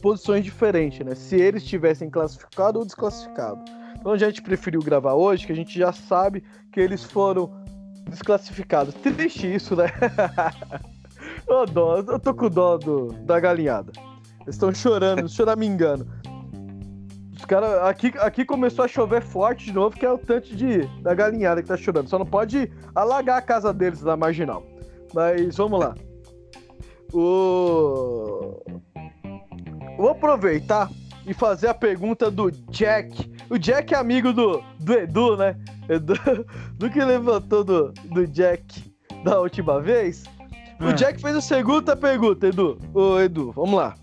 [0.00, 1.14] posições diferentes, né?
[1.14, 3.62] Se eles tivessem classificado ou desclassificado.
[3.98, 7.50] Então a gente preferiu gravar hoje, que a gente já sabe que eles foram
[8.08, 8.94] desclassificados.
[8.94, 9.86] Triste isso, né?
[11.46, 13.92] oh, dó, eu tô com dó do, da galinhada.
[14.40, 16.06] Eles estão chorando, choramingando.
[17.40, 17.82] Os caras.
[17.84, 21.62] Aqui, aqui começou a chover forte de novo, que é o tanto de, da galinhada
[21.62, 22.08] que tá chorando.
[22.08, 24.62] Só não pode alagar a casa deles na marginal.
[25.14, 25.94] Mas vamos lá.
[27.14, 28.62] O...
[29.96, 30.90] Vou aproveitar
[31.26, 33.32] e fazer a pergunta do Jack.
[33.48, 35.56] O Jack é amigo do, do Edu, né?
[35.88, 36.14] Edu,
[36.76, 40.24] do que levantou do, do Jack da última vez.
[40.78, 40.92] O ah.
[40.92, 42.78] Jack fez a segunda pergunta, Edu.
[42.92, 43.94] Ô, Edu, vamos lá.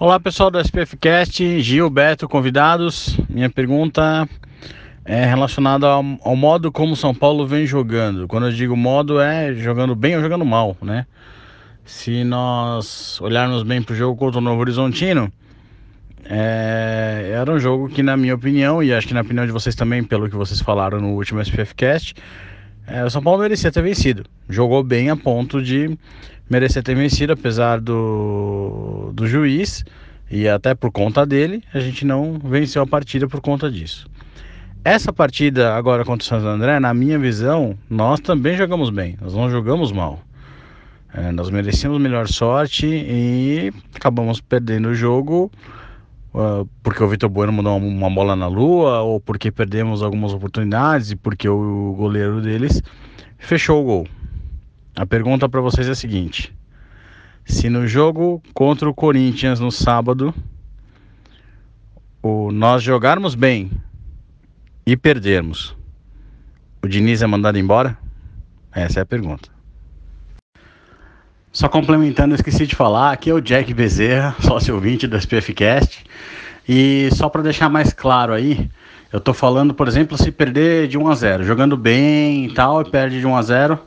[0.00, 3.18] Olá pessoal do SPFcast, Gilberto, convidados.
[3.28, 4.28] Minha pergunta
[5.04, 8.28] é relacionado ao, ao, modo como São Paulo vem jogando.
[8.28, 11.04] Quando eu digo modo, é jogando bem ou jogando mal, né?
[11.84, 15.32] Se nós olharmos bem para o jogo contra o Novo Horizontino,
[16.26, 19.74] é, era um jogo que, na minha opinião, e acho que na opinião de vocês
[19.74, 22.14] também, pelo que vocês falaram no último SPFcast,
[22.88, 24.24] é, o São Paulo merecia ter vencido.
[24.48, 25.96] Jogou bem a ponto de
[26.48, 29.84] merecer ter vencido, apesar do, do juiz,
[30.30, 34.08] e até por conta dele, a gente não venceu a partida por conta disso.
[34.84, 39.34] Essa partida agora contra o Santo André, na minha visão, nós também jogamos bem, nós
[39.34, 40.22] não jogamos mal.
[41.12, 45.50] É, nós merecíamos melhor sorte e acabamos perdendo o jogo
[46.82, 51.16] porque o Vitor Bueno mandou uma bola na lua ou porque perdemos algumas oportunidades e
[51.16, 52.82] porque o goleiro deles
[53.38, 54.08] fechou o gol.
[54.94, 56.54] A pergunta para vocês é a seguinte:
[57.44, 60.32] se no jogo contra o Corinthians no sábado
[62.22, 63.70] o, nós jogarmos bem,
[64.86, 65.76] e perdermos,
[66.82, 67.98] o Diniz é mandado embora?
[68.72, 69.57] Essa é a pergunta.
[71.52, 76.04] Só complementando, eu esqueci de falar, aqui é o Jack Bezerra, sócio ouvinte do SPFcast.
[76.68, 78.68] E só para deixar mais claro aí,
[79.10, 82.82] eu tô falando, por exemplo, se perder de 1 a 0, jogando bem e tal,
[82.82, 83.78] e perde de 1 a 0.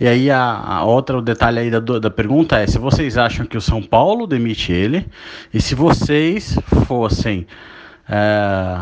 [0.00, 3.56] E aí a, a outra detalhe aí da, da pergunta é se vocês acham que
[3.56, 5.04] o São Paulo demite ele
[5.52, 7.46] e se vocês fossem
[8.08, 8.78] é,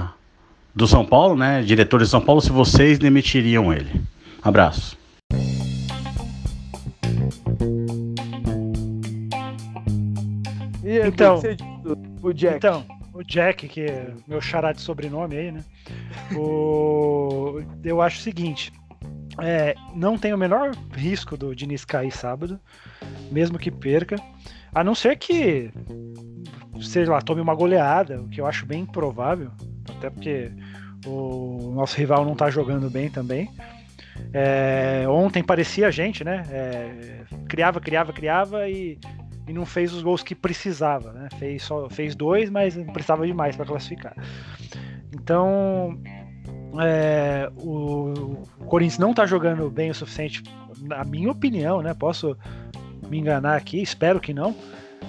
[0.74, 1.62] do São Paulo, né?
[1.62, 4.02] Diretor de São Paulo, se vocês demitiriam ele.
[4.42, 4.98] Abraço.
[11.04, 11.40] Então,
[12.22, 12.56] o Jack.
[12.56, 15.64] Então, o Jack, que é meu xará de sobrenome aí, né?
[16.36, 18.72] O, eu acho o seguinte.
[19.40, 22.58] É, não tem o menor risco do Diniz cair sábado,
[23.30, 24.16] mesmo que perca.
[24.74, 25.70] A não ser que,
[26.80, 29.50] sei lá, tome uma goleada, o que eu acho bem improvável.
[29.96, 30.52] Até porque
[31.06, 33.50] o nosso rival não está jogando bem também.
[34.32, 36.42] É, ontem parecia a gente, né?
[36.50, 38.98] É, criava, criava, criava e,
[39.48, 41.28] e não fez os gols que precisava, né?
[41.38, 44.14] Fez, só, fez dois, mas precisava de mais para classificar.
[45.12, 45.98] Então,
[46.80, 50.42] é, o, o, Corinthians não está jogando bem o suficiente,
[50.82, 51.94] na minha opinião, né?
[51.94, 52.36] Posso
[53.08, 54.54] me enganar aqui, espero que não,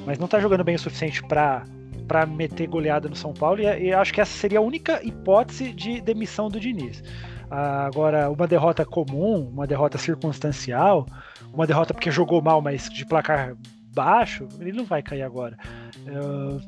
[0.05, 1.63] mas não está jogando bem o suficiente para
[2.07, 5.73] para meter goleada no São Paulo e, e, acho que essa seria a única hipótese
[5.73, 7.03] de demissão do Diniz.
[7.51, 11.05] Agora, uma derrota comum, uma derrota circunstancial,
[11.53, 13.57] uma derrota porque jogou mal, mas de placar
[13.97, 15.57] baixo, ele não vai cair agora.
[16.05, 16.61] Uh,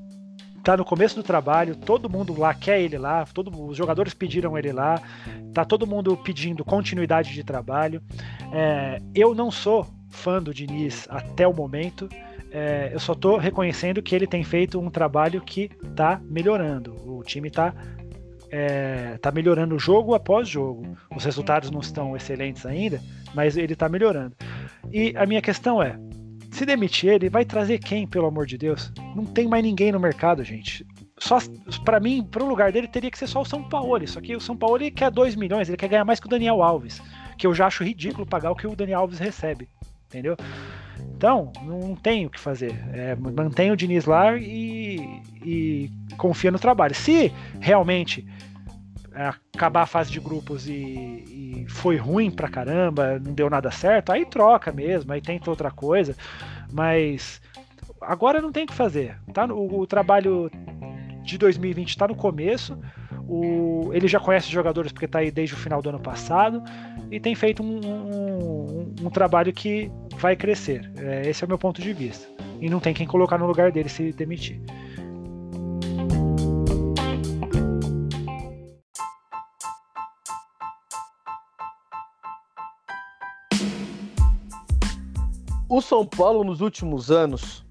[0.63, 4.57] tá no começo do trabalho, todo mundo lá quer ele lá, todo, os jogadores pediram
[4.57, 4.99] ele lá,
[5.53, 8.01] tá todo mundo pedindo continuidade de trabalho.
[8.51, 12.09] É, eu não sou fã do Diniz até o momento.
[12.51, 16.95] É, eu só estou reconhecendo que ele tem feito um trabalho que está melhorando.
[17.05, 17.75] O time está
[18.49, 20.97] é, tá melhorando jogo após jogo.
[21.15, 22.99] Os resultados não estão excelentes ainda,
[23.35, 24.35] mas ele está melhorando.
[24.91, 25.95] E a minha questão é:
[26.51, 28.91] se demitir ele, vai trazer quem, pelo amor de Deus?
[29.15, 30.85] Não tem mais ninguém no mercado, gente.
[31.17, 31.37] Só
[31.83, 34.07] para mim, para o lugar dele teria que ser só o São Paulo.
[34.07, 36.29] Só que o São Paulo ele quer 2 milhões, ele quer ganhar mais que o
[36.29, 37.01] Daniel Alves,
[37.37, 39.67] que eu já acho ridículo pagar o que o Daniel Alves recebe,
[40.07, 40.35] entendeu?
[41.15, 42.73] Então, não tem o que fazer.
[42.93, 46.95] É, mantém o Diniz lá e, e confia no trabalho.
[46.95, 48.25] Se realmente
[49.27, 54.11] acabar a fase de grupos e, e, foi ruim pra caramba, não deu nada certo,
[54.11, 56.15] aí troca mesmo, aí tenta outra coisa.
[56.71, 57.41] Mas
[58.01, 59.17] agora não tem o que fazer.
[59.33, 59.45] Tá?
[59.45, 60.49] O, o trabalho
[61.23, 62.77] de 2020 está no começo.
[63.27, 66.63] O, ele já conhece os jogadores porque está aí desde o final do ano passado
[67.11, 70.89] e tem feito um, um, um trabalho que vai crescer.
[70.97, 72.27] É, esse é o meu ponto de vista.
[72.59, 74.59] E não tem quem colocar no lugar dele se demitir.
[85.69, 87.63] O São Paulo nos últimos anos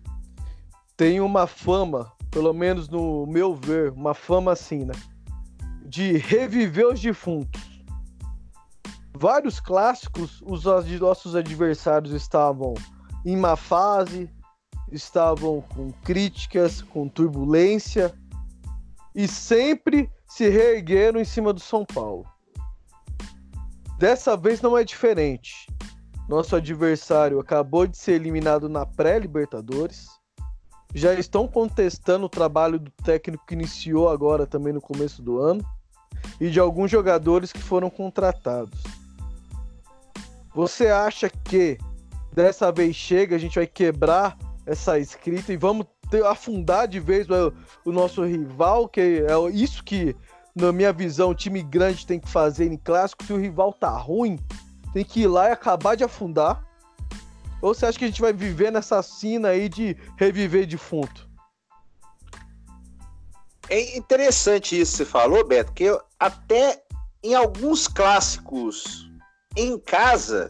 [0.96, 4.94] tem uma fama, pelo menos no meu ver, uma fama assim, né?
[5.84, 7.78] De reviver os defuntos
[9.18, 10.64] vários clássicos, os
[11.00, 12.74] nossos adversários estavam
[13.26, 14.30] em má fase,
[14.92, 18.14] estavam com críticas, com turbulência
[19.14, 22.24] e sempre se reergueram em cima do São Paulo.
[23.98, 25.66] Dessa vez não é diferente.
[26.28, 30.08] Nosso adversário acabou de ser eliminado na pré-Libertadores.
[30.94, 35.64] Já estão contestando o trabalho do técnico que iniciou agora também no começo do ano
[36.38, 38.82] e de alguns jogadores que foram contratados.
[40.54, 41.78] Você acha que
[42.30, 47.26] dessa vez chega, a gente vai quebrar essa escrita e vamos ter, afundar de vez
[47.30, 47.54] o,
[47.86, 50.14] o nosso rival, que é isso que,
[50.54, 53.24] na minha visão, o time grande tem que fazer em clássico.
[53.24, 54.38] Se o rival tá ruim,
[54.92, 56.64] tem que ir lá e acabar de afundar.
[57.60, 61.28] Ou você acha que a gente vai viver nessa cena aí de reviver defunto?
[63.68, 66.82] É interessante isso que você falou, Beto, que eu, até
[67.22, 69.10] em alguns clássicos
[69.56, 70.48] em casa,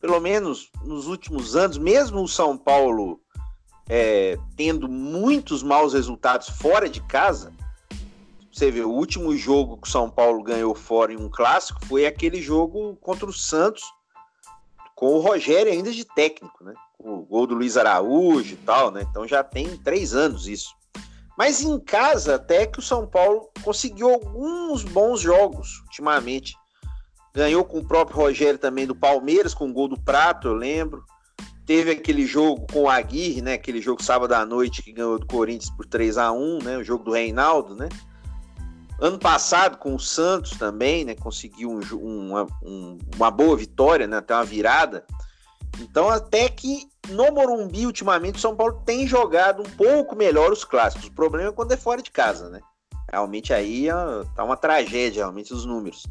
[0.00, 3.20] pelo menos nos últimos anos, mesmo o São Paulo
[3.88, 7.52] é, tendo muitos maus resultados fora de casa,
[8.60, 12.04] você vê, o último jogo que o São Paulo ganhou fora em um clássico foi
[12.04, 13.82] aquele jogo contra o Santos,
[14.94, 16.74] com o Rogério ainda de técnico, né?
[16.98, 19.06] O gol do Luiz Araújo e tal, né?
[19.08, 20.74] Então já tem três anos isso.
[21.38, 26.54] Mas em casa, até que o São Paulo conseguiu alguns bons jogos ultimamente.
[27.32, 31.02] Ganhou com o próprio Rogério também do Palmeiras, com o gol do Prato, eu lembro.
[31.64, 33.54] Teve aquele jogo com o Aguirre, né?
[33.54, 36.76] Aquele jogo sábado à noite que ganhou do Corinthians por 3 a 1 né?
[36.76, 37.88] O jogo do Reinaldo, né?
[39.00, 41.14] Ano passado, com o Santos também, né?
[41.14, 41.80] Conseguiu um,
[42.28, 44.18] uma, um, uma boa vitória, né?
[44.18, 45.06] Até uma virada.
[45.80, 50.64] Então, até que no Morumbi, ultimamente, o São Paulo tem jogado um pouco melhor os
[50.64, 51.06] clássicos.
[51.06, 52.60] O problema é quando é fora de casa, né?
[53.10, 53.88] Realmente aí
[54.36, 56.06] tá uma tragédia, realmente, os números.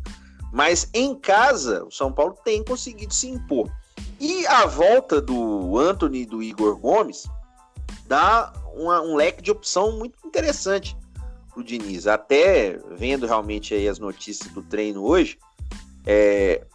[0.51, 3.69] Mas em casa, o São Paulo tem conseguido se impor.
[4.19, 7.27] E a volta do Anthony e do Igor Gomes
[8.07, 10.97] dá uma, um leque de opção muito interessante
[11.59, 12.07] para o Diniz.
[12.07, 15.37] Até vendo realmente aí as notícias do treino hoje,
[16.05, 16.65] é,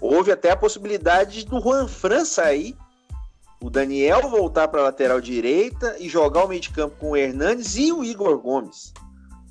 [0.00, 2.76] houve até a possibilidade do Juan Fran sair,
[3.62, 7.16] o Daniel voltar para a lateral direita e jogar o meio de campo com o
[7.16, 8.94] Hernandes e o Igor Gomes.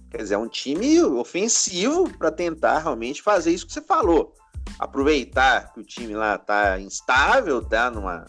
[0.09, 4.33] Quer dizer, é um time ofensivo para tentar realmente fazer isso que você falou.
[4.79, 8.25] Aproveitar que o time lá tá instável, tá numa,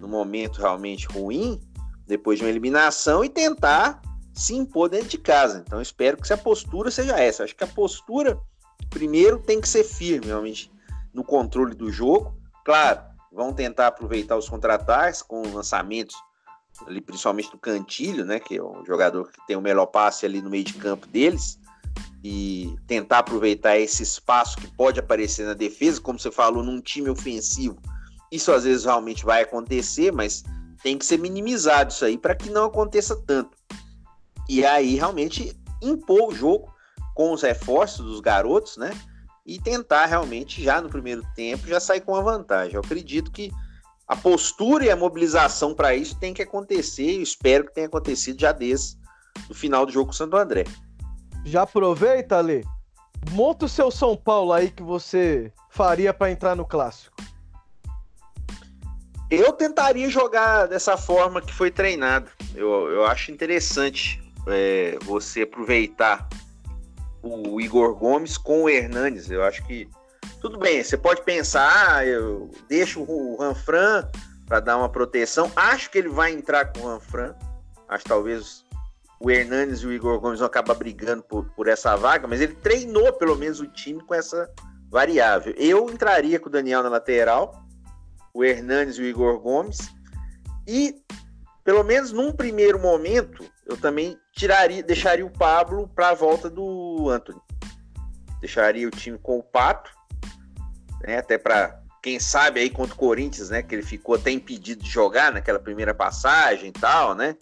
[0.00, 1.60] num momento realmente ruim,
[2.08, 4.02] depois de uma eliminação, e tentar
[4.40, 5.62] se impor dentro de casa.
[5.66, 7.44] Então, espero que a postura seja essa.
[7.44, 8.38] Acho que a postura,
[8.88, 10.70] primeiro, tem que ser firme, realmente,
[11.12, 12.36] no controle do jogo.
[12.64, 13.00] Claro,
[13.32, 16.16] vão tentar aproveitar os contra-ataques com lançamentos
[16.86, 20.40] ali principalmente do Cantilho, né, que é o jogador que tem o melhor passe ali
[20.40, 21.58] no meio de campo deles,
[22.22, 27.08] e tentar aproveitar esse espaço que pode aparecer na defesa, como você falou, num time
[27.08, 27.78] ofensivo.
[28.30, 30.44] Isso às vezes realmente vai acontecer, mas
[30.82, 33.56] tem que ser minimizado isso aí para que não aconteça tanto.
[34.50, 36.74] E aí realmente impor o jogo
[37.14, 38.90] com os reforços dos garotos, né?
[39.46, 42.74] e tentar realmente, já no primeiro tempo, já sair com a vantagem.
[42.74, 43.50] Eu acredito que
[44.06, 48.40] a postura e a mobilização para isso tem que acontecer, e espero que tenha acontecido
[48.40, 48.96] já desde
[49.48, 50.64] o final do jogo com o Santo André.
[51.44, 52.64] Já aproveita, Ale.
[53.32, 57.16] Monta o seu São Paulo aí que você faria para entrar no clássico.
[59.30, 62.30] Eu tentaria jogar dessa forma que foi treinado.
[62.54, 64.20] Eu, eu acho interessante
[64.52, 66.28] é, você aproveitar
[67.22, 69.30] o Igor Gomes com o Hernanes.
[69.30, 69.88] Eu acho que
[70.40, 70.82] tudo bem.
[70.82, 74.08] Você pode pensar, ah, eu deixo o Ranfran
[74.46, 75.50] para dar uma proteção.
[75.54, 77.34] Acho que ele vai entrar com o Ranfran.
[77.88, 78.64] Acho que talvez
[79.20, 82.54] o Hernanes e o Igor Gomes vão acabar brigando por, por essa vaga, mas ele
[82.54, 84.50] treinou pelo menos o time com essa
[84.88, 85.54] variável.
[85.58, 87.62] Eu entraria com o Daniel na lateral
[88.32, 89.78] o Hernanes e o Igor Gomes.
[90.66, 90.96] E,
[91.64, 97.08] pelo menos num primeiro momento, eu também tiraria, deixaria o Pablo para a volta do
[97.08, 97.40] Anthony.
[98.40, 99.92] Deixaria o time com o Pato,
[101.02, 104.82] né, até para quem sabe aí contra o Corinthians, né, que ele ficou até impedido
[104.82, 107.36] de jogar naquela primeira passagem e tal, né?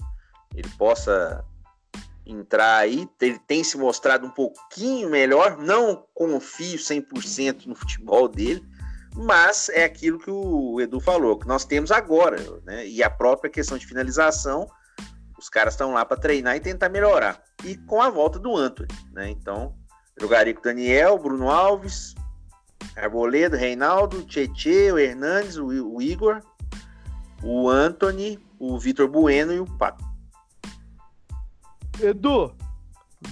[0.55, 1.45] Ele possa
[2.27, 8.63] entrar aí, ele tem se mostrado um pouquinho melhor, não confio 100% no futebol dele,
[9.15, 12.87] mas é aquilo que o Edu falou, que nós temos agora, né?
[12.87, 14.69] E a própria questão de finalização,
[15.39, 17.43] os caras estão lá para treinar e tentar melhorar.
[17.65, 19.31] E com a volta do Anthony, né?
[19.31, 19.75] Então,
[20.21, 22.15] jogaria com o Daniel, Bruno Alves,
[22.97, 26.41] Arboleda, Reinaldo, Tietê, o Hernandes, o, o Igor,
[27.43, 30.05] o Anthony, o Vitor Bueno e o Pato.
[32.01, 32.55] Edu,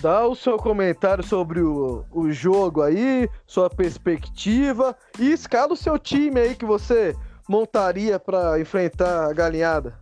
[0.01, 5.97] Dá o seu comentário sobre o, o jogo aí, sua perspectiva e escala o seu
[5.97, 7.15] time aí que você
[7.49, 9.97] montaria para enfrentar a galinhada.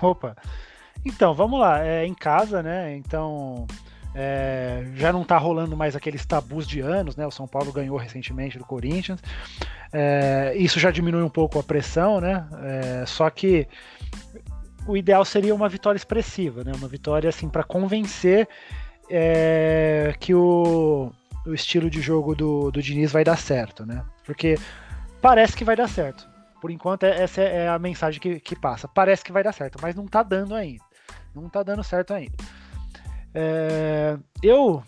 [0.00, 0.34] Opa,
[1.08, 2.94] então vamos lá, é em casa, né?
[2.96, 3.66] Então
[4.14, 7.26] é, já não tá rolando mais aqueles tabus de anos, né?
[7.26, 9.20] O São Paulo ganhou recentemente do Corinthians,
[9.92, 12.46] é, isso já diminui um pouco a pressão, né?
[12.62, 13.66] É, só que
[14.86, 16.72] o ideal seria uma vitória expressiva, né?
[16.76, 18.48] Uma vitória assim para convencer
[19.10, 21.10] é, que o,
[21.46, 24.04] o estilo de jogo do, do Diniz vai dar certo, né?
[24.24, 24.56] Porque
[25.20, 26.28] parece que vai dar certo.
[26.60, 28.88] Por enquanto, é, essa é a mensagem que, que passa.
[28.88, 30.87] Parece que vai dar certo, mas não tá dando ainda.
[31.40, 32.36] Não tá dando certo ainda.
[33.34, 34.82] É, eu,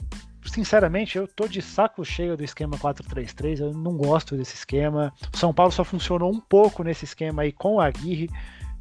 [0.44, 3.60] sinceramente, eu tô de saco cheio do esquema 4-3-3.
[3.60, 5.12] Eu não gosto desse esquema.
[5.32, 8.28] O São Paulo só funcionou um pouco nesse esquema aí com a Aguirre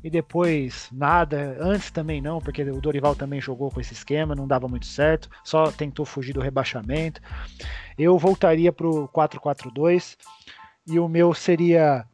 [0.04, 1.58] e depois nada.
[1.60, 5.30] Antes também não, porque o Dorival também jogou com esse esquema, não dava muito certo,
[5.44, 7.22] só tentou fugir do rebaixamento.
[7.98, 10.18] Eu voltaria para o 4-4-2
[10.88, 12.06] e o meu seria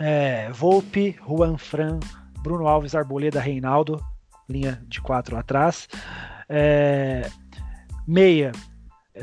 [0.00, 2.00] é, Volpe, Juan Fran,
[2.42, 4.02] Bruno Alves, Arboleda, Reinaldo,
[4.52, 5.88] linha de quatro atrás.
[6.48, 7.28] É,
[8.06, 8.52] meia,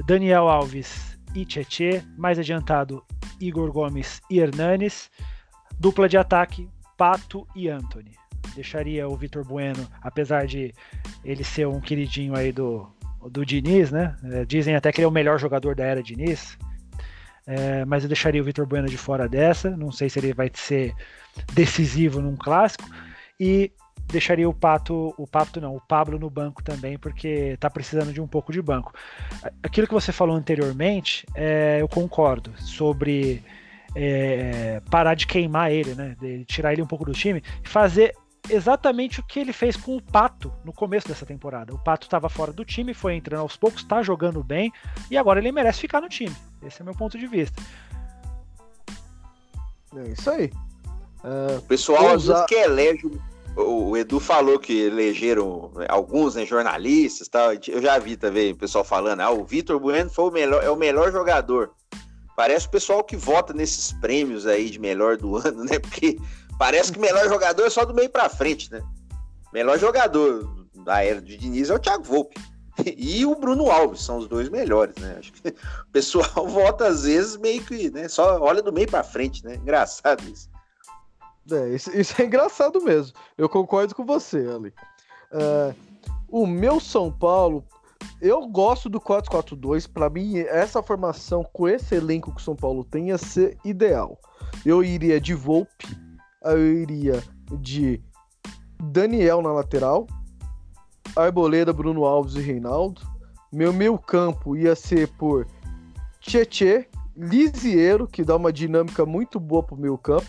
[0.06, 3.04] Daniel Alves e Tietê, mais adiantado
[3.40, 5.10] Igor Gomes e Hernanes.
[5.80, 8.12] Dupla de ataque, Pato e Anthony.
[8.56, 10.74] Deixaria o Vitor Bueno, apesar de
[11.24, 12.92] ele ser um queridinho aí do,
[13.32, 14.16] do Diniz, né?
[14.24, 16.58] É, dizem até que ele é o melhor jogador da era Diniz.
[17.48, 19.70] É, mas eu deixaria o Vitor Bueno de fora dessa.
[19.76, 20.94] Não sei se ele vai ser
[21.54, 22.88] decisivo num clássico.
[23.40, 23.72] E
[24.12, 28.20] deixaria o Pato, o Pato não, o Pablo no banco também, porque tá precisando de
[28.22, 28.94] um pouco de banco.
[29.64, 33.44] Aquilo que você falou anteriormente, é, eu concordo sobre
[33.96, 36.16] é, parar de queimar ele, né?
[36.20, 38.16] De tirar ele um pouco do time e fazer
[38.50, 41.74] exatamente o que ele fez com o Pato no começo dessa temporada.
[41.74, 44.72] O Pato estava fora do time, foi entrando aos poucos, está jogando bem
[45.10, 46.36] e agora ele merece ficar no time.
[46.64, 47.62] Esse é meu ponto de vista.
[49.96, 50.52] É isso aí.
[51.24, 53.12] Uh, o pessoal às vezes que elege.
[53.62, 57.52] O Edu falou que elegeram alguns né, jornalistas, tal.
[57.68, 60.70] eu já vi também o pessoal falando, ah, o Vitor Bueno foi o melhor, é
[60.70, 61.72] o melhor jogador.
[62.36, 65.78] Parece o pessoal que vota nesses prêmios aí de melhor do ano, né?
[65.78, 66.18] Porque
[66.58, 68.82] parece que o melhor jogador é só do meio para frente, né?
[69.52, 70.48] Melhor jogador
[70.86, 72.40] da era de Diniz é o Thiago Volpe.
[72.96, 75.18] E o Bruno Alves são os dois melhores, né?
[75.20, 78.08] Acho que o pessoal vota às vezes meio que, né?
[78.08, 79.56] Só olha do meio para frente, né?
[79.56, 80.50] Engraçado isso.
[81.52, 83.14] É, isso, isso, é engraçado mesmo.
[83.38, 84.74] Eu concordo com você, Ali.
[85.32, 85.76] Uh,
[86.28, 87.64] o meu São Paulo
[88.22, 89.90] eu gosto do 4-4-2.
[89.92, 94.20] Para mim, essa formação com esse elenco que o São Paulo tem ia ser ideal.
[94.66, 95.88] Eu iria de Volpe,
[96.44, 97.24] eu iria
[97.60, 98.02] de
[98.82, 100.08] Daniel na lateral,
[101.16, 103.02] Arboleda, Bruno Alves e Reinaldo.
[103.52, 105.48] Meu meio campo ia ser por
[106.20, 110.28] Tietê, Lisiero, que dá uma dinâmica muito boa pro meu campo,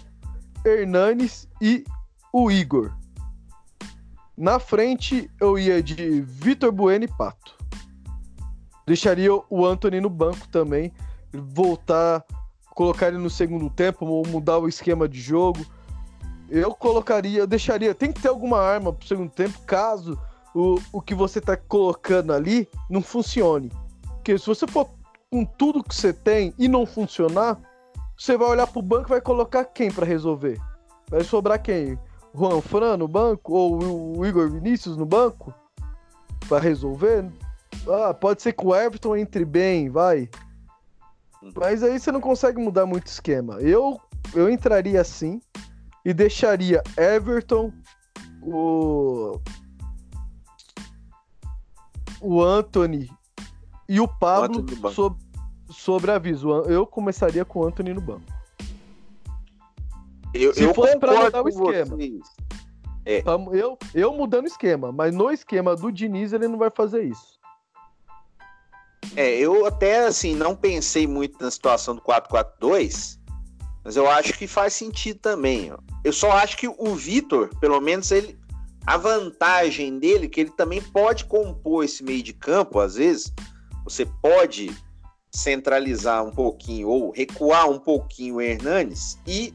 [0.65, 1.85] Hernanes e
[2.33, 2.93] o Igor.
[4.37, 7.57] Na frente eu ia de Vitor Bueno e Pato.
[8.87, 10.93] Deixaria o Anthony no banco também,
[11.33, 12.25] voltar,
[12.75, 15.65] colocar ele no segundo tempo ou mudar o esquema de jogo.
[16.49, 20.19] Eu colocaria, eu deixaria, tem que ter alguma arma pro segundo tempo caso
[20.55, 23.71] o, o que você tá colocando ali não funcione.
[24.03, 24.89] Porque se você for
[25.31, 27.59] com tudo que você tem e não funcionar,
[28.21, 30.61] você vai olhar pro banco e vai colocar quem para resolver?
[31.09, 31.99] Vai sobrar quem?
[32.37, 33.55] Juan Fran no banco?
[33.55, 35.55] Ou o Igor Vinícius no banco?
[36.47, 37.33] Para resolver?
[37.89, 40.29] Ah, pode ser que o Everton entre bem, vai.
[41.57, 43.55] Mas aí você não consegue mudar muito esquema.
[43.55, 43.99] Eu,
[44.35, 45.41] eu entraria assim
[46.05, 47.73] e deixaria Everton,
[48.43, 49.41] o.
[52.21, 53.11] O Anthony
[53.89, 55.17] e o Pablo o sob,
[55.71, 56.51] sobre aviso.
[56.65, 58.23] Eu começaria com o Anthony no banco.
[60.35, 61.97] Eu, Se eu fosse pra mudar o esquema.
[63.05, 63.23] É.
[63.23, 67.03] Tamo- Eu, eu mudando o esquema, mas no esquema do Diniz ele não vai fazer
[67.05, 67.39] isso.
[69.17, 73.19] É, eu até assim não pensei muito na situação do 4-4-2,
[73.83, 75.73] mas eu acho que faz sentido também.
[75.73, 75.79] ó.
[76.05, 78.39] Eu só acho que o Vitor, pelo menos ele,
[78.87, 83.33] a vantagem dele é que ele também pode compor esse meio de campo, às vezes
[83.83, 84.71] você pode
[85.31, 89.55] centralizar um pouquinho ou recuar um pouquinho o Hernanes e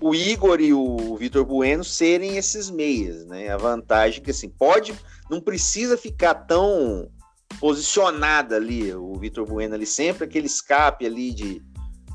[0.00, 3.48] o Igor e o Vitor Bueno serem esses meias, né?
[3.48, 4.94] A vantagem é que assim pode,
[5.28, 7.10] não precisa ficar tão
[7.58, 11.62] posicionada ali, o Vitor Bueno ali, sempre aquele escape ali de,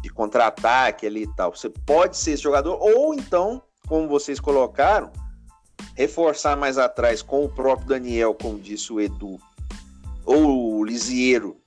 [0.01, 1.53] de contra-ataque ali e tal.
[1.53, 5.11] Você pode ser esse jogador, ou então, como vocês colocaram,
[5.95, 9.37] reforçar mais atrás com o próprio Daniel, como disse o Edu,
[10.25, 11.57] ou o Lisieiro,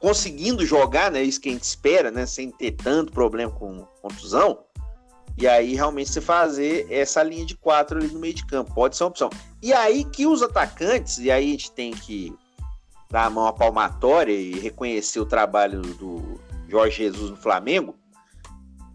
[0.00, 1.22] conseguindo jogar, né?
[1.22, 2.26] Isso que a gente espera, né?
[2.26, 4.64] Sem ter tanto problema com contusão.
[5.36, 8.74] E aí, realmente, você fazer essa linha de quatro ali no meio de campo.
[8.74, 9.30] Pode ser uma opção.
[9.62, 12.34] E aí que os atacantes, e aí a gente tem que
[13.10, 17.94] dar a mão à palmatória e reconhecer o trabalho do Jorge Jesus no Flamengo,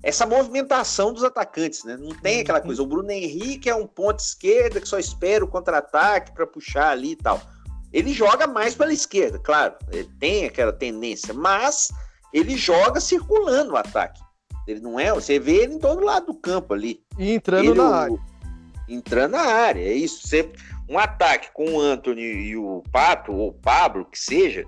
[0.01, 1.97] essa movimentação dos atacantes, né?
[1.97, 2.81] Não tem aquela coisa.
[2.81, 7.13] O Bruno Henrique é um ponto esquerda que só espera o contra-ataque para puxar ali
[7.13, 7.41] e tal.
[7.95, 9.73] Ele joga mais pela esquerda, claro.
[9.89, 11.87] Ele tem aquela tendência, mas
[12.33, 14.19] ele joga circulando o ataque.
[14.67, 15.13] Ele não é.
[15.13, 17.01] Você vê ele em todo lado do campo ali.
[17.17, 18.19] E entrando Ele, na o- área.
[18.89, 20.27] Entrando na área, é isso.
[20.27, 20.51] Você,
[20.89, 24.65] um ataque com o Anthony e o Pato, ou o Pablo, que seja,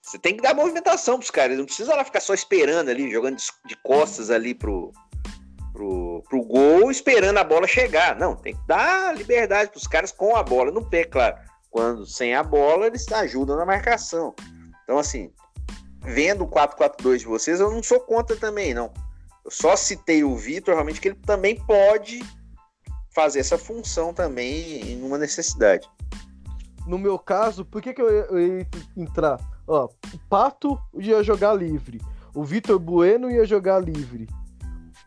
[0.00, 1.58] você tem que dar movimentação pros caras.
[1.58, 4.92] Não precisa lá ficar só esperando ali, jogando de, de costas ali pro,
[5.74, 8.16] pro, pro gol, esperando a bola chegar.
[8.16, 11.36] Não, tem que dar liberdade pros caras com a bola no pé, claro.
[11.70, 14.34] Quando sem a bola, eles ajudam na marcação.
[14.82, 15.32] Então, assim,
[16.02, 18.92] vendo o 4-4-2 de vocês, eu não sou contra também, não.
[19.44, 22.20] Eu só citei o Vitor, realmente, que ele também pode
[23.14, 25.88] fazer essa função também em uma necessidade.
[26.86, 28.66] No meu caso, por que, que eu ia,
[28.96, 29.38] entrar?
[29.66, 32.00] Ó, o Pato ia jogar livre.
[32.34, 34.28] O Vitor Bueno ia jogar livre.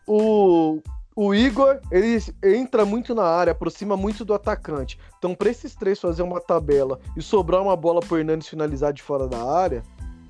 [0.06, 0.80] O,
[1.16, 4.98] o Igor, ele entra muito na área, aproxima muito do atacante.
[5.18, 9.02] Então, para esses três fazer uma tabela e sobrar uma bola pro Hernandes finalizar de
[9.02, 9.82] fora da área,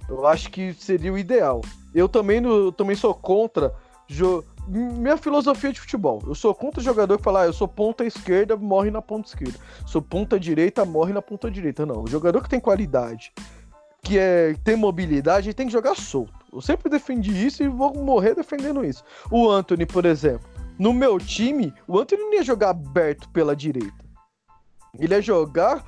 [0.09, 1.63] eu acho que seria o ideal.
[1.95, 3.75] Eu também, eu também sou contra.
[4.07, 6.23] jo- Minha filosofia de futebol.
[6.27, 9.59] Eu sou contra jogador que fala, ah, eu sou ponta esquerda, morre na ponta esquerda.
[9.87, 11.87] Sou ponta direita, morre na ponta direita.
[11.87, 12.03] Não.
[12.03, 13.33] O jogador que tem qualidade,
[14.03, 16.33] que é, tem mobilidade, ele tem que jogar solto.
[16.53, 19.03] Eu sempre defendi isso e vou morrer defendendo isso.
[19.31, 20.47] O Anthony, por exemplo,
[20.79, 24.05] no meu time, o Anthony não ia jogar aberto pela direita.
[24.99, 25.85] Ele ia jogar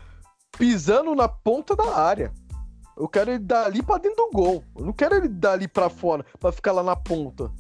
[0.57, 2.33] pisando na ponta da área.
[2.97, 4.65] Eu quero ele dali pra dentro do gol.
[4.77, 7.53] Eu não quero ele dali pra fora, pra ficar lá na ponta.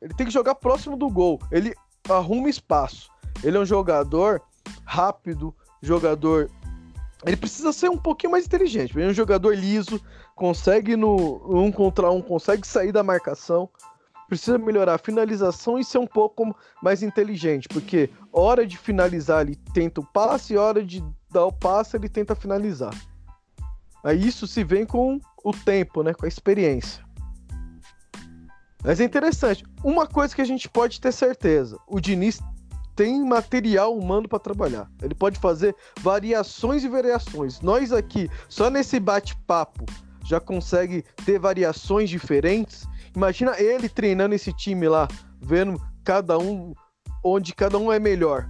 [0.00, 1.40] Ele tem que jogar próximo do gol.
[1.50, 1.74] Ele
[2.08, 3.10] arruma espaço.
[3.42, 4.42] Ele é um jogador
[4.84, 6.50] rápido, jogador.
[7.24, 8.94] Ele precisa ser um pouquinho mais inteligente.
[8.94, 9.98] Ele é um jogador liso,
[10.34, 13.70] consegue no um contra um, consegue sair da marcação.
[14.28, 19.56] Precisa melhorar a finalização e ser um pouco mais inteligente, porque hora de finalizar ele
[19.72, 22.94] tenta o passe, hora de dar o passe ele tenta finalizar.
[24.02, 27.04] Aí isso se vem com o tempo, né, com a experiência.
[28.82, 29.64] Mas é interessante.
[29.82, 32.38] Uma coisa que a gente pode ter certeza: o Diniz
[32.94, 34.88] tem material humano para trabalhar.
[35.02, 37.60] Ele pode fazer variações e variações.
[37.60, 39.84] Nós aqui, só nesse bate-papo,
[40.24, 42.86] já consegue ter variações diferentes.
[43.14, 45.08] Imagina ele treinando esse time lá,
[45.40, 46.74] vendo cada um
[47.22, 48.48] onde cada um é melhor.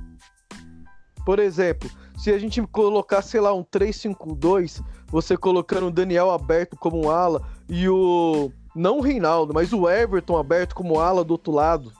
[1.24, 6.76] Por exemplo, se a gente colocar, sei lá, um 3-5-2, você colocando o Daniel aberto
[6.76, 11.52] como ala e o não o Reinaldo, mas o Everton aberto como ala do outro
[11.52, 11.92] lado.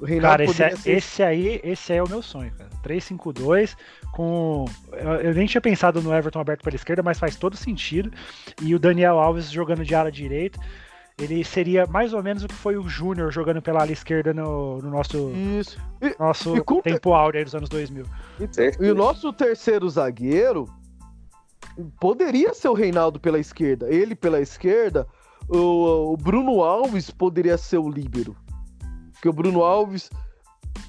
[0.00, 2.68] O Reinaldo Cara, esse, é- ser esse aí, esse aí é o meu sonho, cara.
[2.82, 3.76] 3-5-2
[4.12, 4.66] com.
[4.92, 8.10] Eu, eu nem tinha pensado no Everton aberto pela esquerda, mas faz todo sentido.
[8.60, 10.60] E o Daniel Alves jogando de ala direita.
[11.18, 14.78] Ele seria mais ou menos o que foi o Júnior jogando pela ala esquerda no,
[14.78, 15.78] no nosso, isso.
[16.00, 18.04] E, nosso e com te- tempo áureo aí dos anos 2000.
[18.80, 20.68] e o nosso terceiro zagueiro
[22.00, 23.88] poderia ser o Reinaldo pela esquerda.
[23.88, 25.06] Ele pela esquerda,
[25.48, 28.36] o, o Bruno Alves poderia ser o líbero.
[29.12, 30.10] Porque o Bruno Alves,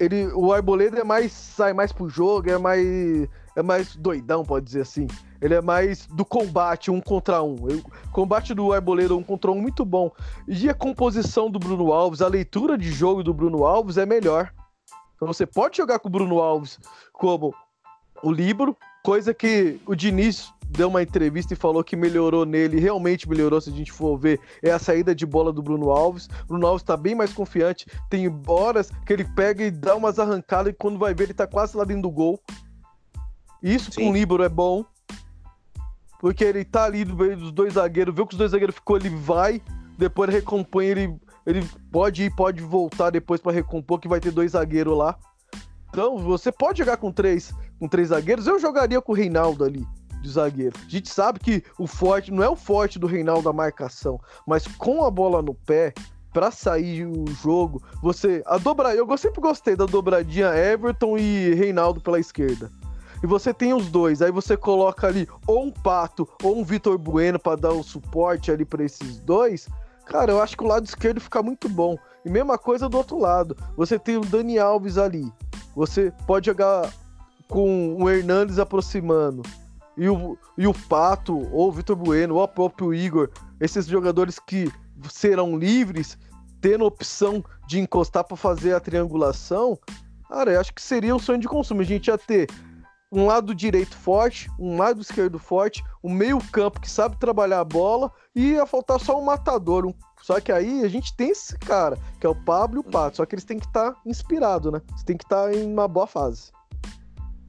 [0.00, 4.66] ele, o Arboleda é mais sai mais pro jogo, é mais é mais doidão, pode
[4.66, 5.08] dizer assim.
[5.40, 7.54] Ele é mais do combate um contra um.
[7.54, 10.10] O combate do Arboleda um contra um muito bom.
[10.46, 14.52] E a composição do Bruno Alves, a leitura de jogo do Bruno Alves é melhor.
[15.16, 16.78] Então você pode jogar com o Bruno Alves
[17.12, 17.54] como
[18.22, 23.28] o Libro, coisa que o Diniz deu uma entrevista e falou que melhorou nele, realmente
[23.28, 26.28] melhorou se a gente for ver, é a saída de bola do Bruno Alves.
[26.44, 30.18] O Bruno Alves tá bem mais confiante, tem horas que ele pega e dá umas
[30.18, 32.40] arrancadas e quando vai ver ele tá quase lá dentro do gol.
[33.66, 34.84] Isso com o Libro é bom.
[36.20, 39.10] Porque ele tá ali meio dos dois zagueiros, viu que os dois zagueiros ficou, ele
[39.10, 39.60] vai,
[39.98, 44.30] depois ele recompõe, ele, ele pode ir, pode voltar depois pra recompor, que vai ter
[44.30, 45.18] dois zagueiros lá.
[45.88, 48.46] Então, você pode jogar com três, com três zagueiros.
[48.46, 49.84] Eu jogaria com o Reinaldo ali,
[50.22, 50.76] de zagueiro.
[50.86, 54.66] A gente sabe que o forte, não é o forte do Reinaldo a marcação, mas
[54.66, 55.92] com a bola no pé,
[56.32, 58.42] pra sair o jogo, você.
[58.46, 62.70] A dobra, eu sempre gostei da dobradinha Everton e Reinaldo pela esquerda.
[63.26, 66.96] E você tem os dois, aí você coloca ali ou um Pato ou um Vitor
[66.96, 69.68] Bueno pra dar o suporte ali pra esses dois.
[70.04, 71.98] Cara, eu acho que o lado esquerdo fica muito bom.
[72.24, 73.56] E mesma coisa do outro lado.
[73.76, 75.28] Você tem o Dani Alves ali.
[75.74, 76.88] Você pode jogar
[77.48, 79.42] com o Hernandes aproximando.
[79.96, 83.28] E o, e o Pato, ou o Vitor Bueno, ou o próprio Igor.
[83.58, 84.70] Esses jogadores que
[85.10, 86.16] serão livres,
[86.60, 89.76] tendo opção de encostar para fazer a triangulação.
[90.28, 91.80] Cara, eu acho que seria um sonho de consumo.
[91.80, 92.48] A gente ia ter
[93.10, 97.64] um lado direito forte, um lado esquerdo forte, um meio campo que sabe trabalhar a
[97.64, 99.86] bola e ia faltar só um matador.
[99.86, 99.94] Um...
[100.22, 103.18] Só que aí a gente tem esse cara, que é o Pablo e o Pato,
[103.18, 104.80] só que eles têm que estar inspirados, né?
[104.90, 106.50] Eles têm que estar em uma boa fase.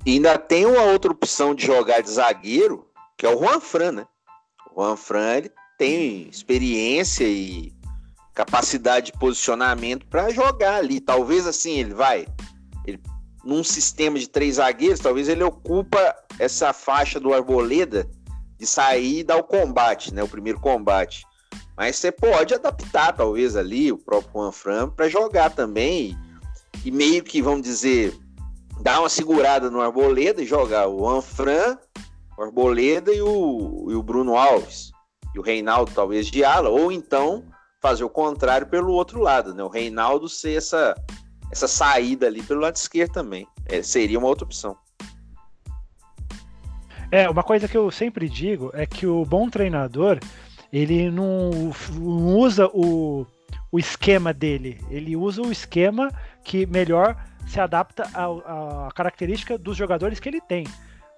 [0.06, 2.88] E ainda tem uma outra opção de jogar de zagueiro,
[3.18, 4.08] que é o Juan Fran, né?
[4.72, 7.74] O Juan Fran ele tem experiência e
[8.34, 11.02] capacidade de posicionamento para jogar ali.
[11.02, 12.28] Talvez assim ele vai,
[12.86, 13.02] ele
[13.48, 18.06] num sistema de três zagueiros, talvez ele ocupa essa faixa do Arboleda
[18.60, 20.22] de sair e dar o combate, né?
[20.22, 21.26] O primeiro combate.
[21.78, 26.18] Mas você pode adaptar, talvez, ali o próprio Juan para jogar também.
[26.84, 28.14] E, e, meio que, vamos dizer,
[28.82, 31.22] dar uma segurada no Arboleda e jogar o Juan
[32.38, 34.92] o Arboleda e o, e o Bruno Alves.
[35.34, 36.68] E o Reinaldo, talvez, de ala.
[36.68, 37.46] Ou então
[37.82, 39.64] fazer o contrário pelo outro lado, né?
[39.64, 40.94] O Reinaldo ser essa
[41.52, 43.48] essa saída ali pelo lado esquerdo também.
[43.66, 44.78] É, seria uma outra opção.
[47.12, 50.20] É, uma coisa que eu sempre digo é que o bom treinador,
[50.72, 53.26] ele não, não usa o,
[53.72, 56.12] o esquema dele, ele usa o esquema
[56.44, 57.16] que melhor
[57.48, 60.66] se adapta à, característica dos jogadores que ele tem.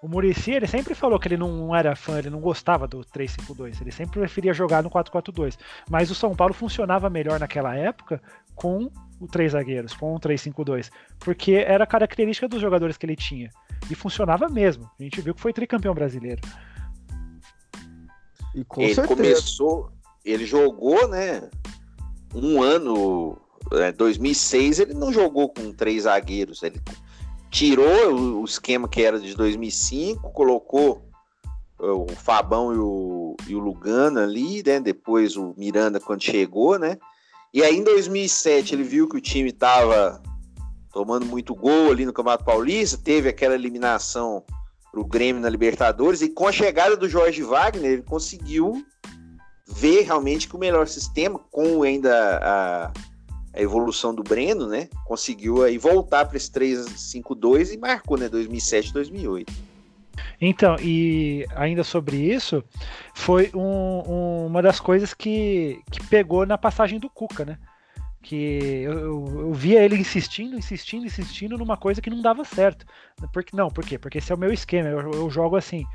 [0.02, 3.82] O Murici, ele sempre falou que ele não era fã, ele não gostava do 3-5-2,
[3.82, 5.58] ele sempre preferia jogar no 4-4-2.
[5.90, 8.22] Mas o São Paulo funcionava melhor naquela época
[8.56, 8.90] com
[9.20, 10.90] o três zagueiros, com o 3-5-2,
[11.20, 13.50] porque era a característica dos jogadores que ele tinha.
[13.92, 14.90] E funcionava mesmo.
[14.98, 16.42] A gente viu que foi tricampeão brasileiro.
[18.56, 19.16] E com ele certeza.
[19.16, 19.92] começou,
[20.24, 21.50] ele jogou, né?
[22.34, 23.38] Um ano,
[23.74, 26.80] é, 2006, ele não jogou com três zagueiros, ele
[27.50, 31.10] tirou o, o esquema que era de 2005, colocou
[31.80, 34.80] o Fabão e o, e o Lugano ali, né?
[34.80, 36.98] Depois o Miranda quando chegou, né?
[37.54, 40.22] E aí em 2007 ele viu que o time estava
[40.92, 44.44] tomando muito gol ali no Campeonato Paulista, teve aquela eliminação
[44.92, 48.84] pro Grêmio na Libertadores e com a chegada do Jorge Wagner ele conseguiu
[49.68, 52.92] ver realmente que o melhor sistema com ainda a,
[53.54, 58.94] a evolução do Breno, né, conseguiu aí voltar para esse 3-5-2 e marcou, né, 2007,
[58.94, 59.52] 2008.
[60.42, 62.64] Então, e ainda sobre isso,
[63.14, 67.58] foi um, um, uma das coisas que, que pegou na passagem do Cuca, né?
[68.22, 72.86] Que eu, eu, eu, via ele insistindo, insistindo, insistindo numa coisa que não dava certo.
[73.34, 73.98] Porque, não, por quê?
[73.98, 75.86] Porque esse é o meu esquema, eu, eu jogo assim.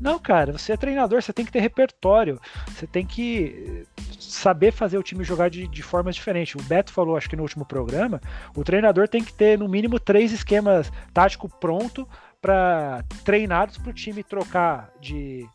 [0.00, 3.86] Não, cara, você é treinador, você tem que ter repertório, você tem que
[4.18, 6.54] saber fazer o time jogar de, de formas diferentes.
[6.54, 8.20] O Beto falou, acho que no último programa,
[8.56, 12.08] o treinador tem que ter no mínimo três esquemas tático pronto
[12.40, 15.46] para treinados para o time trocar de,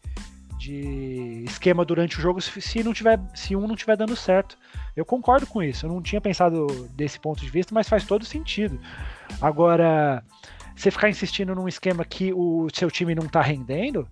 [0.57, 4.57] de esquema durante o jogo se, não tiver, se um não estiver dando certo.
[4.95, 5.85] Eu concordo com isso.
[5.85, 8.79] Eu não tinha pensado desse ponto de vista, mas faz todo sentido.
[9.41, 10.23] Agora,
[10.75, 14.07] você ficar insistindo num esquema que o seu time não está rendendo,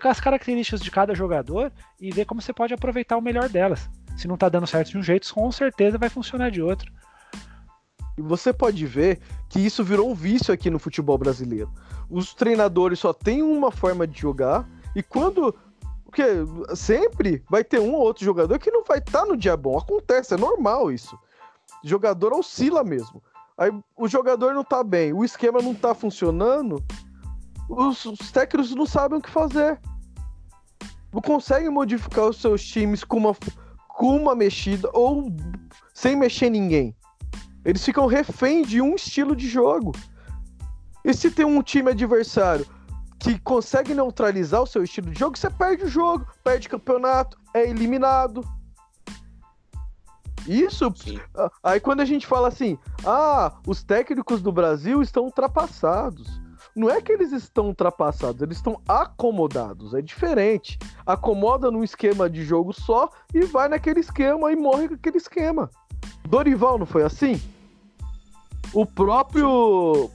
[0.00, 3.88] com as características de cada jogador e vê como você pode aproveitar o melhor delas.
[4.16, 6.90] Se não está dando certo de um jeito, com certeza vai funcionar de outro.
[8.16, 11.70] E você pode ver que isso virou um vício aqui no futebol brasileiro.
[12.08, 15.54] Os treinadores só têm uma forma de jogar e quando
[16.04, 16.22] porque
[16.74, 19.76] sempre vai ter um ou outro jogador que não vai estar tá no dia bom.
[19.76, 21.18] Acontece, é normal isso.
[21.84, 23.22] O jogador oscila mesmo.
[23.58, 26.82] Aí o jogador não tá bem, o esquema não tá funcionando,
[27.68, 29.80] os, os técnicos não sabem o que fazer.
[31.12, 33.36] Não conseguem modificar os seus times com uma,
[33.88, 35.32] com uma mexida ou
[35.94, 36.94] sem mexer ninguém.
[37.64, 39.92] Eles ficam refém de um estilo de jogo.
[41.04, 42.66] E se tem um time adversário
[43.18, 47.68] que consegue neutralizar o seu estilo de jogo, você perde o jogo, perde campeonato, é
[47.68, 48.46] eliminado.
[50.46, 50.92] Isso.
[50.94, 51.18] Sim.
[51.62, 56.40] Aí quando a gente fala assim, ah, os técnicos do Brasil estão ultrapassados.
[56.76, 59.94] Não é que eles estão ultrapassados, eles estão acomodados.
[59.94, 60.78] É diferente.
[61.06, 65.70] Acomoda num esquema de jogo só e vai naquele esquema e morre com aquele esquema.
[66.28, 67.40] Dorival não foi assim?
[68.74, 70.10] O próprio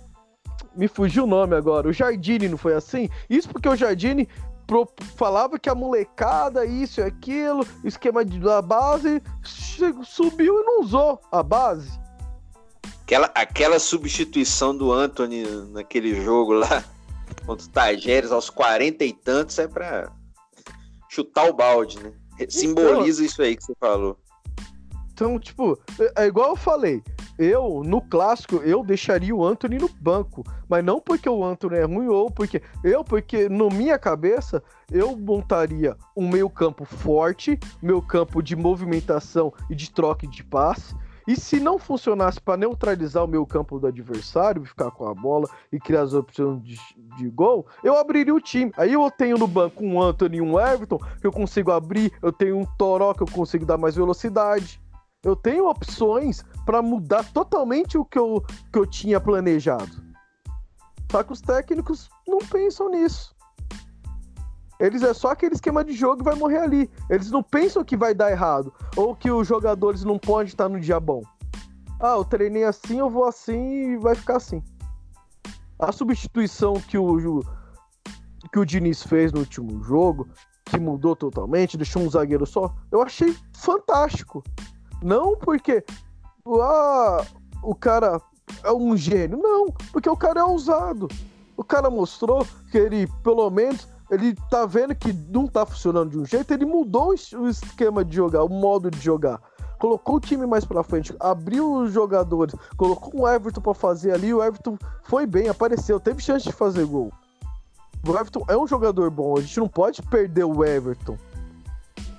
[0.75, 1.89] me fugiu o nome agora.
[1.89, 3.09] O Jardine não foi assim?
[3.27, 4.29] Isso porque o Jardine
[5.15, 11.19] falava que a molecada, isso e aquilo, esquema de, da base, subiu e não usou
[11.31, 12.00] a base.
[13.11, 15.43] Aquela, aquela substituição do Anthony
[15.73, 16.81] naquele jogo lá
[17.45, 20.09] contra o Tajeres aos 40 e tantos é pra
[21.09, 22.13] chutar o balde, né?
[22.47, 24.17] Simboliza então, isso aí que você falou.
[25.11, 27.03] Então, tipo, é, é igual eu falei
[27.41, 30.43] eu, no clássico, eu deixaria o Anthony no banco.
[30.69, 32.61] Mas não porque o Anthony é ruim ou porque.
[32.83, 39.75] Eu, porque no minha cabeça, eu montaria um meio-campo forte, meio campo de movimentação e
[39.75, 40.95] de troca de passe.
[41.27, 45.47] E se não funcionasse para neutralizar o meio campo do adversário, ficar com a bola
[45.71, 46.77] e criar as opções de,
[47.17, 48.71] de, gol, eu abriria o time.
[48.77, 52.31] Aí eu tenho no banco um Anthony e um Everton, que eu consigo abrir, eu
[52.31, 54.81] tenho um Toró que eu consigo dar mais velocidade.
[55.23, 60.11] Eu tenho opções para mudar totalmente o que eu, que eu tinha planejado.
[61.11, 63.35] Só que os técnicos não pensam nisso.
[64.81, 66.89] Eles é só aquele esquema de jogo e vai morrer ali.
[67.07, 70.79] Eles não pensam que vai dar errado ou que os jogadores não podem estar no
[70.79, 71.21] dia bom.
[71.99, 74.63] Ah, eu treinei assim, eu vou assim e vai ficar assim.
[75.77, 77.43] A substituição que o
[78.51, 80.27] que o Diniz fez no último jogo,
[80.65, 84.43] que mudou totalmente, deixou um zagueiro só, eu achei fantástico.
[85.03, 85.83] Não porque
[86.47, 87.23] ah,
[87.61, 88.19] o cara
[88.63, 89.37] é um gênio.
[89.37, 91.07] Não, porque o cara é ousado.
[91.55, 96.19] O cara mostrou que ele, pelo menos, ele tá vendo que não tá funcionando de
[96.19, 99.41] um jeito, ele mudou o esquema de jogar, o modo de jogar.
[99.79, 104.33] Colocou o time mais pra frente, abriu os jogadores, colocou um Everton para fazer ali,
[104.33, 107.11] o Everton foi bem, apareceu, teve chance de fazer gol.
[108.05, 111.17] O Everton é um jogador bom, a gente não pode perder o Everton.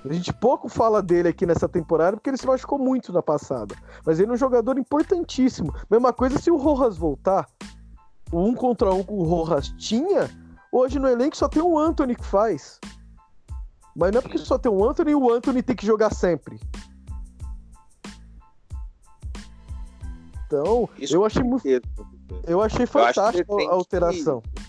[0.05, 3.77] A gente pouco fala dele aqui nessa temporada porque ele se machucou muito na passada.
[4.05, 5.73] Mas ele é um jogador importantíssimo.
[5.89, 7.47] Mesma coisa se o Rojas voltar.
[8.33, 10.29] O um contra um que o Rojas tinha,
[10.73, 12.81] hoje no elenco só tem o Anthony que faz.
[13.95, 16.59] Mas não é porque só tem o Anthony e o Anthony tem que jogar sempre.
[20.47, 21.67] Então, Isso eu achei muito.
[22.47, 24.41] Eu achei fantástico a alteração.
[24.41, 24.63] Que...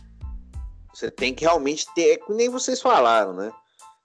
[0.93, 3.51] Você tem que realmente ter, é nem vocês falaram, né?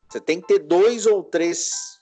[0.09, 1.99] Você tem que ter dois ou três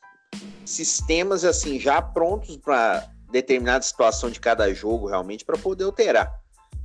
[0.64, 6.32] sistemas assim já prontos para determinada situação de cada jogo realmente para poder alterar.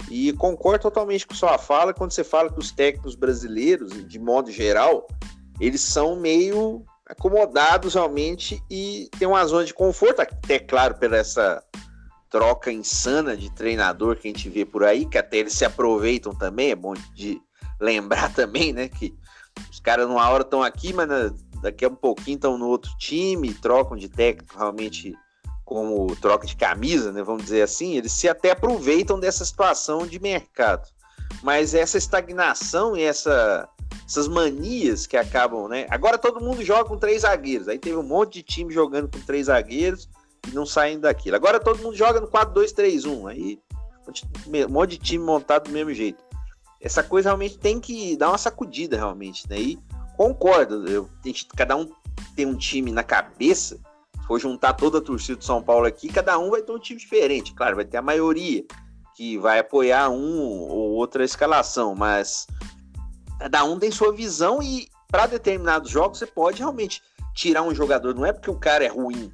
[0.10, 4.52] E concordo totalmente com sua fala quando você fala que os técnicos brasileiros, de modo
[4.52, 5.08] geral,
[5.60, 11.64] eles são meio acomodados realmente e tem uma zona de conforto, até claro, pela essa
[12.30, 16.34] troca insana de treinador que a gente vê por aí, que até eles se aproveitam
[16.34, 17.42] também, é bom de
[17.80, 19.14] lembrar também, né, que
[19.70, 21.08] os caras numa hora estão aqui, mas
[21.62, 25.14] daqui a um pouquinho estão no outro time, trocam de técnico realmente
[25.72, 27.24] como troca de camisa, né?
[27.24, 30.86] Vamos dizer assim, eles se até aproveitam dessa situação de mercado.
[31.42, 33.70] Mas essa estagnação e essa,
[34.06, 35.88] essas manias que acabam, né?
[35.90, 37.70] Agora todo mundo joga com três zagueiros.
[37.70, 40.10] Aí teve um monte de time jogando com três zagueiros
[40.46, 41.38] e não saindo daquilo.
[41.38, 43.30] Agora todo mundo joga no 4-2-3-1.
[43.30, 43.60] Aí
[44.68, 46.22] um monte de time montado do mesmo jeito
[46.82, 49.58] essa coisa realmente tem que dar uma sacudida, realmente, né?
[49.58, 49.80] E
[50.18, 51.88] concordo, eu, gente, cada um
[52.36, 53.80] tem um time na cabeça,
[54.32, 56.98] for juntar toda a torcida do São Paulo aqui, cada um vai ter um time
[56.98, 58.64] diferente, claro, vai ter a maioria
[59.14, 62.48] que vai apoiar um ou outra escalação, mas
[63.38, 67.02] cada um tem sua visão e para determinados jogos você pode realmente
[67.36, 69.34] tirar um jogador, não é porque o cara é ruim.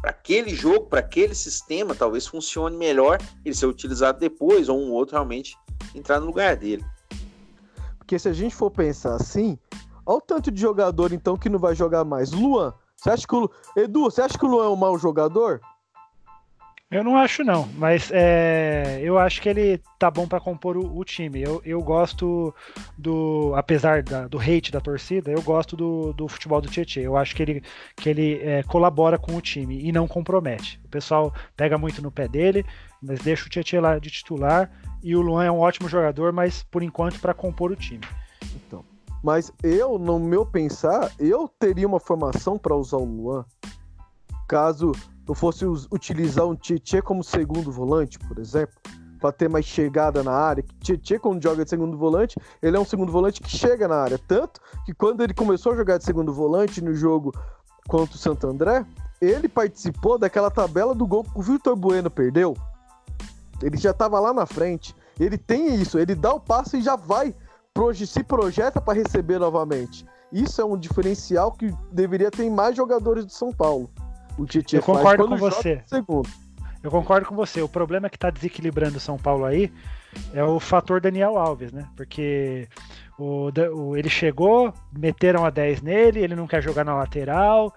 [0.00, 4.92] Para aquele jogo, para aquele sistema, talvez funcione melhor ele ser utilizado depois ou um
[4.92, 5.56] outro realmente
[5.92, 6.84] entrar no lugar dele.
[7.98, 9.58] Porque se a gente for pensar assim,
[10.06, 12.30] olha o tanto de jogador então que não vai jogar mais.
[12.30, 12.72] Luan,
[13.06, 15.60] você acha que o Edu, você acha que o Luan é um mau jogador?
[16.90, 20.98] Eu não acho não, mas é, eu acho que ele tá bom para compor o,
[20.98, 21.40] o, time.
[21.40, 22.54] Eu, eu gosto
[22.98, 27.00] do, apesar da, do hate da torcida, eu gosto do, do futebol do Tietchan.
[27.00, 27.62] Eu acho que ele,
[27.96, 30.80] que ele é, colabora com o time e não compromete.
[30.84, 32.64] O pessoal pega muito no pé dele,
[33.00, 34.70] mas deixa o Tietchan lá de titular
[35.02, 38.04] e o Luan é um ótimo jogador, mas por enquanto para compor o time.
[39.26, 43.44] Mas eu, no meu pensar, eu teria uma formação para usar o Luan
[44.46, 44.92] caso
[45.28, 48.76] eu fosse utilizar um Tietchan como segundo volante, por exemplo,
[49.18, 50.64] para ter mais chegada na área.
[50.78, 54.16] Tietchan, quando joga de segundo volante, ele é um segundo volante que chega na área.
[54.28, 57.32] Tanto que quando ele começou a jogar de segundo volante no jogo
[57.88, 58.86] contra o Santo André,
[59.20, 62.56] ele participou daquela tabela do gol que o Vitor Bueno perdeu.
[63.60, 64.94] Ele já estava lá na frente.
[65.18, 67.34] Ele tem isso, ele dá o passo e já vai,
[68.06, 70.04] se projeta para receber novamente.
[70.32, 73.90] Isso é um diferencial que deveria ter mais jogadores do São Paulo
[74.38, 75.82] o Tietchan Eu concordo com você.
[75.86, 76.28] Segundo.
[76.82, 77.62] Eu concordo com você.
[77.62, 79.72] O problema que está desequilibrando o São Paulo aí
[80.32, 81.88] é o fator Daniel Alves, né?
[81.96, 82.68] Porque
[83.18, 87.74] o, o, ele chegou, meteram a 10 nele, ele não quer jogar na lateral.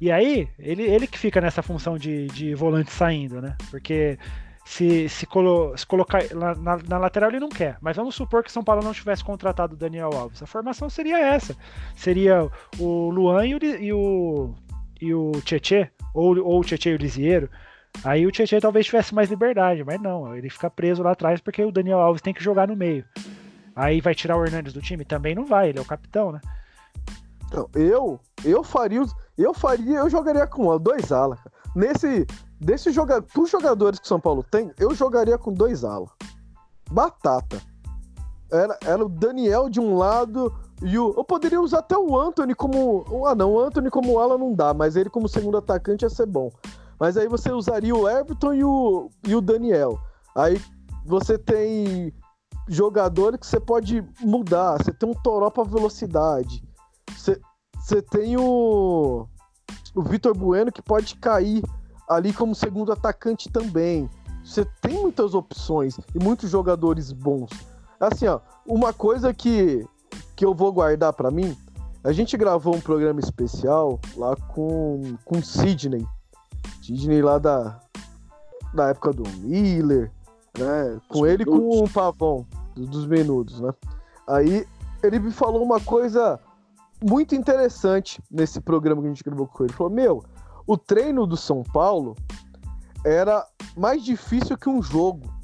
[0.00, 3.56] E aí, ele, ele que fica nessa função de, de volante saindo, né?
[3.70, 4.18] Porque
[4.66, 7.78] se, se, colo, se colocar na, na, lateral ele não quer.
[7.80, 10.42] Mas vamos supor que São Paulo não tivesse contratado o Daniel Alves.
[10.42, 11.56] A formação seria essa.
[11.94, 14.54] Seria o Luan e o, e o,
[15.00, 17.50] e o Tietê ou, ou o Tietchan e o Lisieiro,
[18.02, 21.62] aí o Tietchan talvez tivesse mais liberdade, mas não, ele fica preso lá atrás porque
[21.62, 23.04] o Daniel Alves tem que jogar no meio.
[23.74, 25.04] Aí vai tirar o Hernandes do time?
[25.04, 26.40] Também não vai, ele é o capitão, né?
[27.46, 29.04] Então, eu, eu faria,
[29.36, 31.38] eu faria, eu jogaria com dois alas.
[31.74, 32.26] Nesse,
[32.60, 36.10] desse joga, dos jogadores que São Paulo tem, eu jogaria com dois alas.
[36.90, 37.60] Batata.
[38.50, 40.52] Era, era o Daniel de um lado
[40.82, 43.04] e o, eu poderia usar até o Anthony como.
[43.26, 46.26] Ah, não, o Anthony como ala não dá, mas ele como segundo atacante ia ser
[46.26, 46.50] bom.
[46.98, 49.98] Mas aí você usaria o Everton e o, e o Daniel.
[50.34, 50.60] Aí
[51.04, 52.12] você tem
[52.68, 54.76] jogadores que você pode mudar.
[54.78, 56.62] Você tem um Toró pra velocidade.
[57.16, 57.40] Você,
[57.78, 59.26] você tem o,
[59.94, 61.62] o Vitor Bueno que pode cair
[62.08, 64.08] ali como segundo atacante também.
[64.44, 67.50] Você tem muitas opções e muitos jogadores bons.
[67.98, 69.84] Assim, ó, uma coisa que
[70.34, 71.56] que eu vou guardar para mim.
[72.04, 76.06] A gente gravou um programa especial lá com com Sidney.
[76.82, 77.80] Sidney lá da
[78.72, 80.12] da época do Miller,
[80.56, 81.00] né?
[81.08, 82.46] Com Os ele e com o Pavão
[82.76, 83.72] dos Menudos, né?
[84.28, 84.66] Aí
[85.02, 86.38] ele me falou uma coisa
[87.02, 89.70] muito interessante nesse programa que a gente gravou com ele.
[89.70, 90.24] Ele falou: "Meu,
[90.66, 92.16] o treino do São Paulo
[93.04, 93.46] era
[93.76, 95.34] mais difícil que um jogo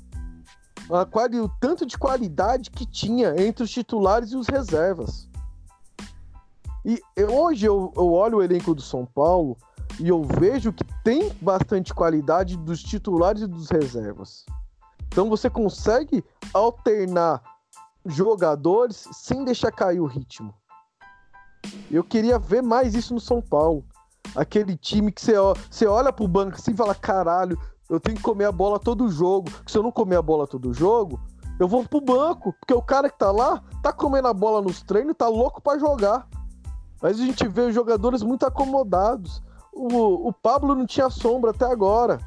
[0.90, 5.28] a quali, o tanto de qualidade que tinha entre os titulares e os reservas.
[6.84, 9.56] E hoje eu, eu olho o elenco do São Paulo
[10.00, 14.44] e eu vejo que tem bastante qualidade dos titulares e dos reservas.
[15.06, 17.40] Então você consegue alternar
[18.04, 20.52] jogadores sem deixar cair o ritmo.
[21.90, 23.84] Eu queria ver mais isso no São Paulo.
[24.34, 25.34] Aquele time que você,
[25.70, 27.58] você olha pro banco assim e fala: caralho,
[27.88, 29.50] eu tenho que comer a bola todo jogo.
[29.66, 31.20] Se eu não comer a bola todo jogo,
[31.58, 34.82] eu vou pro banco, porque o cara que tá lá tá comendo a bola nos
[34.82, 36.26] treinos, tá louco para jogar.
[37.00, 39.42] Mas a gente vê os jogadores muito acomodados.
[39.72, 42.18] O, o Pablo não tinha sombra até agora.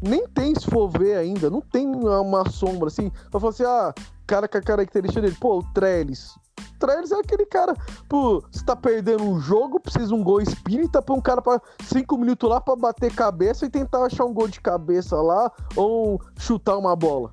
[0.00, 3.10] Nem tem, se for ver ainda, não tem uma sombra assim.
[3.32, 3.92] Eu falo assim, ah,
[4.26, 6.38] cara com a característica dele, pô, o Trellis.
[6.78, 7.74] Trellis é aquele cara,
[8.08, 12.16] pô, você tá perdendo um jogo, precisa um gol espírita, põe um cara para cinco
[12.18, 16.76] minutos lá para bater cabeça e tentar achar um gol de cabeça lá ou chutar
[16.76, 17.32] uma bola.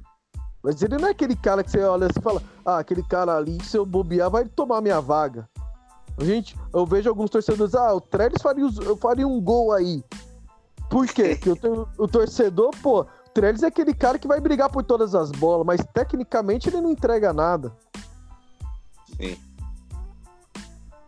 [0.63, 3.61] Mas ele não é aquele cara que você olha e fala, ah, aquele cara ali,
[3.63, 5.47] se eu bobear, vai tomar minha vaga.
[6.19, 8.65] Gente, eu vejo alguns torcedores, ah, o Trellis faria,
[9.01, 10.03] faria um gol aí.
[10.89, 11.37] Por quê?
[11.41, 15.15] Porque o, o torcedor, pô, o Trellis é aquele cara que vai brigar por todas
[15.15, 17.75] as bolas, mas tecnicamente ele não entrega nada.
[19.17, 19.37] Sim.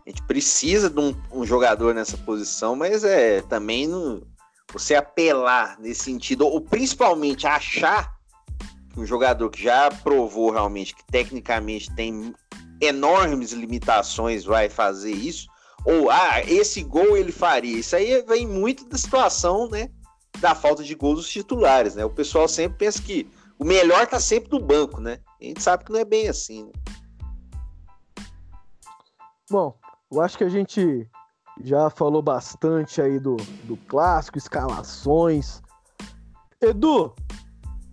[0.05, 4.21] A gente precisa de um, um jogador nessa posição, mas é também no,
[4.71, 8.13] você apelar nesse sentido, ou principalmente achar
[8.93, 12.33] que um jogador que já provou realmente que tecnicamente tem
[12.81, 15.47] enormes limitações vai fazer isso,
[15.85, 17.79] ou ah, esse gol ele faria.
[17.79, 19.89] Isso aí vem muito da situação, né?
[20.39, 22.03] Da falta de gols dos titulares, né?
[22.03, 25.19] O pessoal sempre pensa que o melhor tá sempre no banco, né?
[25.39, 26.71] A gente sabe que não é bem assim, né?
[29.49, 29.77] Bom,
[30.11, 31.07] eu acho que a gente
[31.61, 35.61] já falou bastante aí do, do clássico, escalações.
[36.59, 37.13] Edu,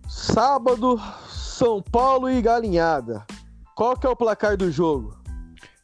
[0.09, 0.99] sábado,
[1.29, 3.23] São Paulo e Galinhada.
[3.75, 5.15] Qual que é o placar do jogo?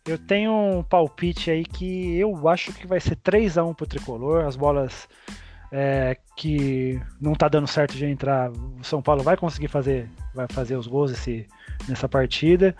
[0.07, 3.85] Eu tenho um palpite aí que eu acho que vai ser 3 a 1 pro
[3.85, 4.45] Tricolor.
[4.45, 5.07] As bolas
[5.71, 10.47] é, que não tá dando certo de entrar, o São Paulo vai conseguir fazer, vai
[10.49, 11.45] fazer os gols esse,
[11.87, 12.75] nessa partida.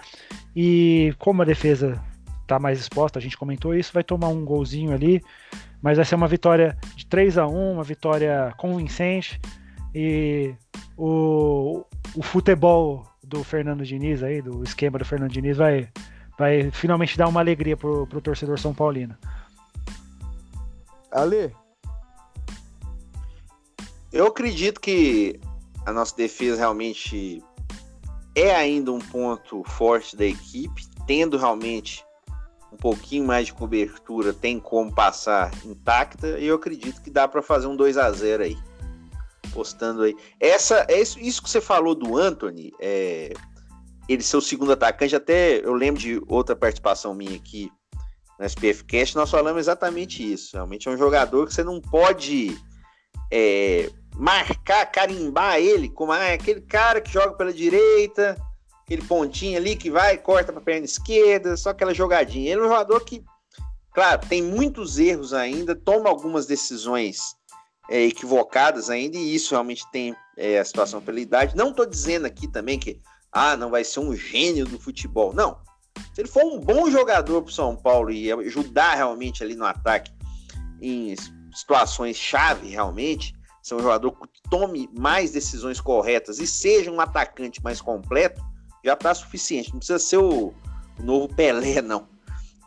[0.55, 2.03] E como a defesa
[2.49, 5.21] tá mais exposta, a gente comentou isso, vai tomar um golzinho ali,
[5.81, 9.39] mas vai ser uma vitória de 3 a 1 uma vitória convincente.
[9.93, 10.53] E
[10.97, 11.85] o,
[12.15, 15.87] o futebol do Fernando Diniz aí, do esquema do Fernando Diniz, vai,
[16.37, 19.15] vai finalmente dar uma alegria pro, pro torcedor São Paulino.
[21.11, 21.55] Ale?
[24.11, 25.39] Eu acredito que
[25.85, 27.43] a nossa defesa realmente
[28.35, 32.03] é ainda um ponto forte da equipe, tendo realmente
[32.80, 37.67] pouquinho mais de cobertura, tem como passar intacta, e eu acredito que dá para fazer
[37.67, 38.57] um 2 a 0 aí.
[39.53, 40.15] Postando aí.
[40.39, 43.34] Essa, é isso, isso que você falou do Anthony, é,
[44.07, 47.71] ele ser o segundo atacante, até eu lembro de outra participação minha aqui
[48.39, 50.51] no SPF Cast, nós falamos exatamente isso.
[50.53, 52.57] Realmente é um jogador que você não pode
[53.32, 58.38] é, marcar, carimbar ele como ah, é aquele cara que joga pela direita,
[58.89, 62.51] aquele pontinho ali que vai, corta para a perna esquerda, só aquela jogadinha.
[62.51, 63.23] Ele é um jogador que,
[63.93, 67.35] claro, tem muitos erros ainda, toma algumas decisões
[67.87, 71.55] é, equivocadas ainda, e isso realmente tem é, a situação pela idade.
[71.55, 72.99] Não estou dizendo aqui também que
[73.31, 75.33] ah, não vai ser um gênio do futebol.
[75.33, 75.59] Não.
[76.15, 80.11] Se ele for um bom jogador para São Paulo e ajudar realmente ali no ataque
[80.81, 81.13] em
[81.53, 87.61] situações chave realmente, ser um jogador que tome mais decisões corretas e seja um atacante
[87.63, 88.48] mais completo,
[88.84, 89.71] já está suficiente.
[89.71, 90.53] Não precisa ser o,
[90.99, 92.07] o novo Pelé, não.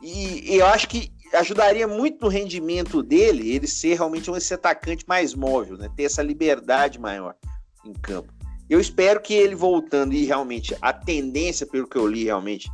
[0.01, 4.53] E, e, eu acho que ajudaria muito no rendimento dele ele ser realmente um esse
[4.53, 5.89] atacante mais móvel, né?
[5.97, 7.35] ter essa liberdade maior
[7.85, 8.33] em campo.
[8.69, 12.71] Eu espero que ele voltando e realmente a tendência, pelo que eu li realmente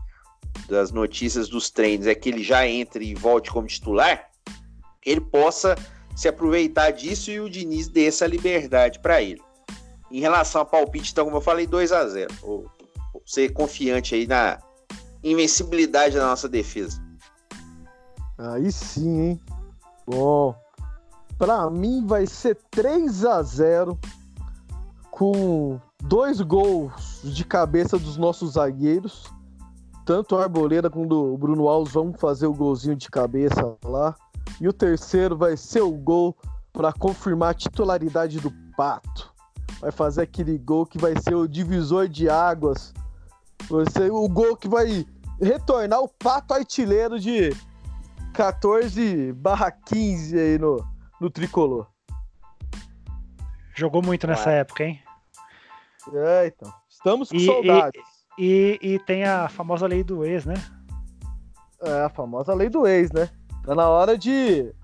[0.68, 4.28] das notícias dos treinos, é que ele já entre e volte como titular,
[5.04, 5.76] ele possa
[6.16, 9.40] se aproveitar disso e o Diniz dê essa liberdade para ele.
[10.10, 12.70] Em relação ao palpite, então, como eu falei, 2 a 0 Vou
[13.28, 14.58] ser confiante aí na
[15.22, 16.98] invencibilidade da nossa defesa.
[18.38, 19.40] Aí sim, hein?
[20.06, 20.54] Bom,
[21.36, 23.98] para mim vai ser 3 a 0
[25.10, 29.26] com dois gols de cabeça dos nossos zagueiros.
[30.06, 34.16] Tanto o Arboleda quanto o Bruno Alves vão fazer o golzinho de cabeça lá.
[34.58, 36.34] E o terceiro vai ser o gol
[36.72, 39.30] para confirmar a titularidade do Pato.
[39.80, 42.94] Vai fazer aquele gol que vai ser o divisor de águas.
[43.92, 45.04] Ser o gol que vai
[45.40, 47.50] retornar o Pato artilheiro de
[48.32, 50.84] 14 barra 15 aí no,
[51.20, 51.86] no tricolor.
[53.74, 55.00] Jogou muito nessa época, hein?
[56.12, 56.72] É, então.
[56.88, 58.02] Estamos com e, saudades.
[58.36, 60.54] E, e, e, tem a famosa lei do ex, né?
[61.82, 63.30] É, a famosa lei do ex, né?
[63.64, 64.74] Tá na hora de,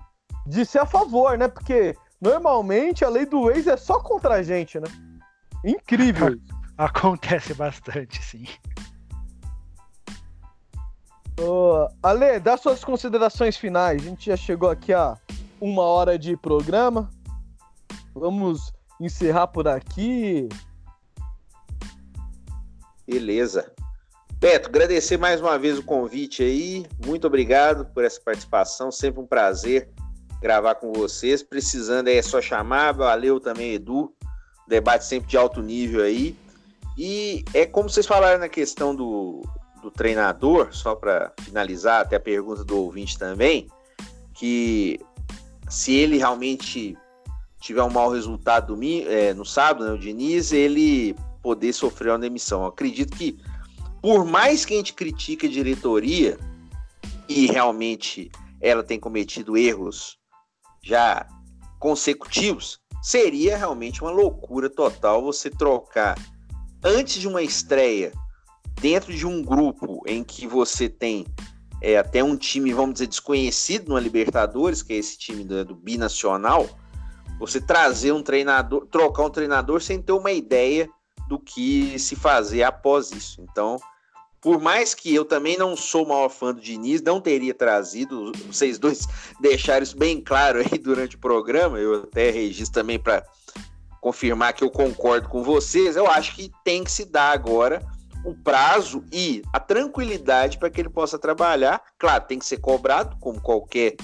[0.47, 1.47] de ser a favor, né?
[1.47, 4.87] Porque normalmente a lei do ex é só contra a gente, né?
[5.63, 6.37] Incrível.
[6.77, 8.45] Acontece bastante, sim.
[11.39, 14.01] Uh, Ale, dá suas considerações finais.
[14.01, 15.17] A gente já chegou aqui a
[15.59, 17.09] uma hora de programa.
[18.13, 20.47] Vamos encerrar por aqui.
[23.05, 23.73] Beleza.
[24.39, 26.85] Beto, agradecer mais uma vez o convite aí.
[27.05, 28.91] Muito obrigado por essa participação.
[28.91, 29.89] Sempre um prazer
[30.41, 31.43] gravar com vocês.
[31.43, 32.93] Precisando é só chamar.
[32.93, 34.13] Valeu também, Edu.
[34.67, 36.35] Debate sempre de alto nível aí.
[36.97, 39.41] E é como vocês falaram na questão do,
[39.81, 43.67] do treinador, só para finalizar, até a pergunta do ouvinte também,
[44.33, 44.99] que
[45.69, 46.97] se ele realmente
[47.59, 52.19] tiver um mau resultado domingo, é, no sábado, né, o Diniz, ele poder sofrer uma
[52.19, 52.61] demissão.
[52.61, 53.37] Eu acredito que,
[54.01, 56.37] por mais que a gente critique a diretoria,
[57.27, 58.31] e realmente
[58.61, 60.17] ela tem cometido erros
[60.81, 61.27] já
[61.79, 66.15] consecutivos, seria realmente uma loucura total você trocar
[66.85, 68.13] antes de uma estreia
[68.79, 71.25] dentro de um grupo em que você tem
[71.81, 75.75] é, até um time, vamos dizer, desconhecido no Libertadores, que é esse time do, do
[75.75, 76.69] binacional,
[77.39, 80.87] você trazer um treinador, trocar um treinador sem ter uma ideia
[81.27, 83.41] do que se fazer após isso.
[83.41, 83.77] Então,
[84.39, 88.77] por mais que eu também não sou maior fã do Diniz, não teria trazido, vocês
[88.77, 89.07] dois
[89.41, 93.25] deixaram isso bem claro aí durante o programa, eu até registro também para
[94.05, 97.81] confirmar que eu concordo com vocês, eu acho que tem que se dar agora
[98.23, 101.81] o prazo e a tranquilidade para que ele possa trabalhar.
[101.97, 103.95] Claro, tem que ser cobrado, como qualquer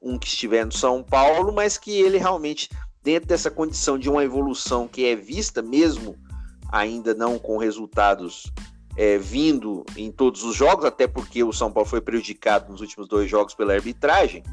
[0.00, 2.68] um que estiver no São Paulo, mas que ele realmente,
[3.02, 6.14] dentro dessa condição de uma evolução que é vista, mesmo
[6.70, 8.52] ainda não com resultados
[8.96, 13.08] é, vindo em todos os jogos, até porque o São Paulo foi prejudicado nos últimos
[13.08, 14.44] dois jogos pela arbitragem,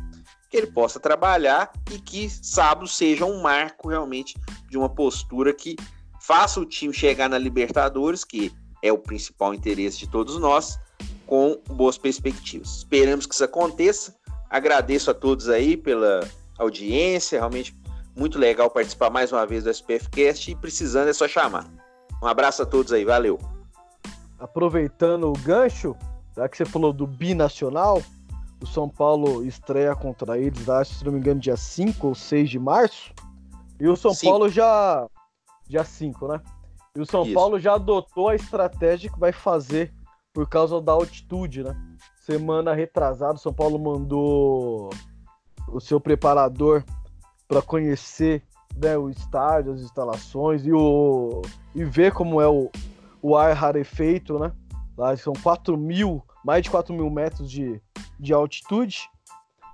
[0.50, 4.36] que ele possa trabalhar e que sábado seja um marco realmente
[4.70, 5.76] de uma postura que
[6.22, 8.52] faça o time chegar na Libertadores, que
[8.82, 10.80] é o principal interesse de todos nós,
[11.26, 12.78] com boas perspectivas.
[12.78, 14.16] Esperamos que isso aconteça.
[14.50, 17.76] Agradeço a todos aí pela audiência, realmente
[18.16, 21.68] muito legal participar mais uma vez do SPFcast e precisando é só chamar.
[22.22, 23.40] Um abraço a todos aí, valeu.
[24.40, 25.96] Aproveitando o gancho,
[26.36, 28.02] já que você falou do binacional,
[28.62, 32.50] o São Paulo estreia contra eles, acho, se não me engano, dia 5 ou 6
[32.50, 33.14] de março.
[33.80, 34.32] E o São Cinco.
[34.32, 35.08] Paulo já.
[35.68, 36.42] Dia 5, né?
[36.96, 37.34] E o São Isso.
[37.34, 39.94] Paulo já adotou a estratégia que vai fazer
[40.34, 41.76] por causa da altitude, né?
[42.26, 44.90] Semana retrasada, o São Paulo mandou
[45.68, 46.84] o seu preparador
[47.48, 48.44] para conhecer
[48.76, 51.42] né, o estádio, as instalações e, o,
[51.74, 52.70] e ver como é o,
[53.22, 54.52] o ar rarefeito, né?
[54.98, 57.82] Lá são 4 mil, mais de 4 mil metros de,
[58.18, 59.10] de altitude.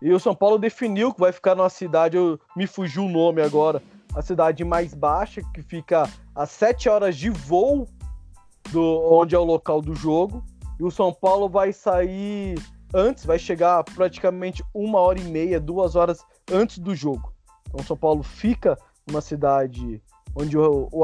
[0.02, 3.44] E o São Paulo definiu que vai ficar numa cidade, eu, me fugiu o nome
[3.44, 3.80] agora,
[4.16, 7.88] a cidade mais baixa, que fica a 7 horas de voo
[8.72, 8.82] do
[9.14, 10.44] onde é o local do jogo.
[10.80, 12.58] E o São Paulo vai sair
[12.91, 17.32] antes, vai chegar praticamente uma hora e meia, duas horas antes do jogo.
[17.68, 18.76] Então o São Paulo fica
[19.06, 20.02] numa cidade
[20.36, 21.04] onde o, o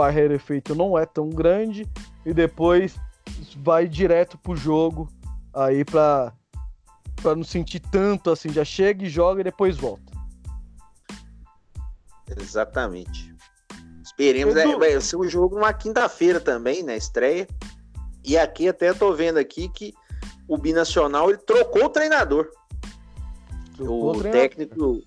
[0.75, 1.87] não é tão grande
[2.25, 2.99] e depois
[3.55, 5.07] vai direto pro jogo
[5.53, 6.33] aí para
[7.21, 10.09] para não sentir tanto assim, já chega e joga e depois volta.
[12.39, 13.35] Exatamente.
[14.01, 17.47] Esperemos, é, vai ser o jogo numa quinta-feira também, né, estreia.
[18.23, 19.93] E aqui até tô vendo aqui que
[20.47, 22.49] o Binacional ele trocou o treinador.
[23.75, 24.31] Trocou o, o treinador.
[24.31, 25.03] técnico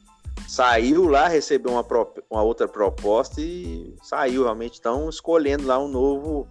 [0.48, 1.86] saiu lá, recebeu uma,
[2.30, 4.74] uma outra proposta e saiu realmente.
[4.74, 6.48] Estão escolhendo lá um novo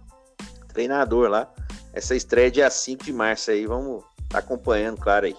[0.68, 1.52] treinador lá.
[1.92, 5.36] Essa estreia é dia 5 de março aí, vamos tá acompanhando, claro aí.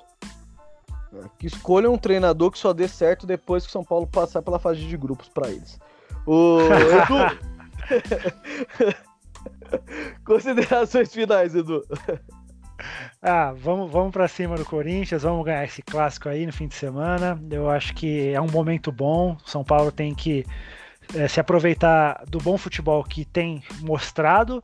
[1.37, 4.59] Que escolha um treinador que só dê certo depois que o São Paulo passar pela
[4.59, 5.79] fase de grupos para eles.
[6.25, 7.39] O Edu.
[10.25, 11.83] Considerações finais, Edu.
[13.21, 16.75] Ah, vamos, vamos para cima do Corinthians, vamos ganhar esse clássico aí no fim de
[16.75, 17.39] semana.
[17.49, 19.37] Eu acho que é um momento bom.
[19.45, 20.45] São Paulo tem que
[21.15, 24.63] é, se aproveitar do bom futebol que tem mostrado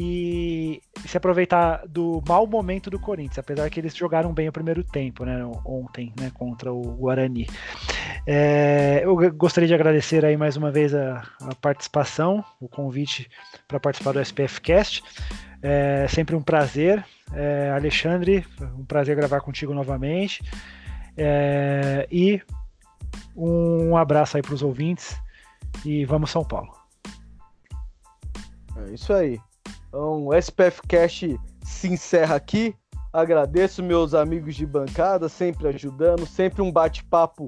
[0.00, 4.84] e se aproveitar do mau momento do Corinthians, apesar que eles jogaram bem o primeiro
[4.84, 7.48] tempo, né, ontem, né, contra o Guarani.
[8.24, 13.28] É, eu gostaria de agradecer aí mais uma vez a, a participação, o convite
[13.66, 15.02] para participar do SPF Cast.
[15.60, 18.46] É sempre um prazer, é, Alexandre,
[18.78, 20.44] um prazer gravar contigo novamente.
[21.16, 22.40] É, e
[23.34, 25.20] um abraço aí para os ouvintes
[25.84, 26.72] e vamos São Paulo.
[28.76, 29.40] É isso aí.
[29.88, 31.24] Então, o SPF Cash
[31.62, 32.74] se encerra aqui.
[33.12, 37.46] Agradeço meus amigos de bancada, sempre ajudando, sempre um bate-papo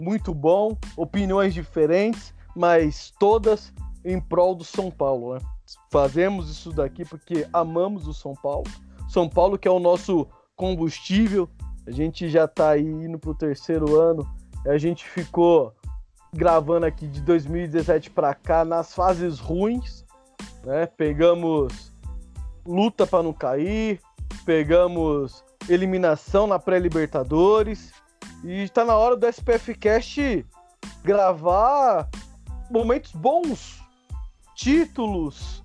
[0.00, 3.72] muito bom, opiniões diferentes, mas todas
[4.04, 5.40] em prol do São Paulo, né?
[5.90, 8.66] Fazemos isso daqui porque amamos o São Paulo.
[9.08, 11.48] São Paulo que é o nosso combustível.
[11.86, 14.26] A gente já está aí indo pro terceiro ano.
[14.66, 15.72] A gente ficou
[16.34, 20.04] gravando aqui de 2017 para cá nas fases ruins,
[20.64, 20.86] né?
[20.86, 21.92] Pegamos
[22.64, 24.00] luta para não cair,
[24.44, 27.92] pegamos eliminação na pré-libertadores
[28.44, 30.46] e está na hora do SPF Cast
[31.02, 32.08] gravar
[32.70, 33.80] momentos bons,
[34.54, 35.62] títulos,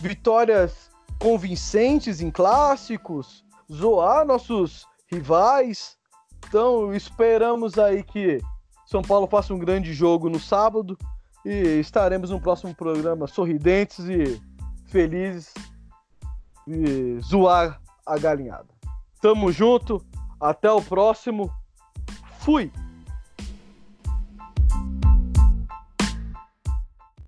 [0.00, 5.96] vitórias convincentes em clássicos, zoar nossos rivais.
[6.46, 8.40] Então, esperamos aí que
[8.86, 10.96] são Paulo faça um grande jogo no sábado
[11.44, 14.40] e estaremos no próximo programa sorridentes e
[14.86, 15.52] felizes
[16.66, 18.68] e zoar a galinhada.
[19.20, 20.04] Tamo junto,
[20.40, 21.50] até o próximo.
[22.40, 22.72] Fui!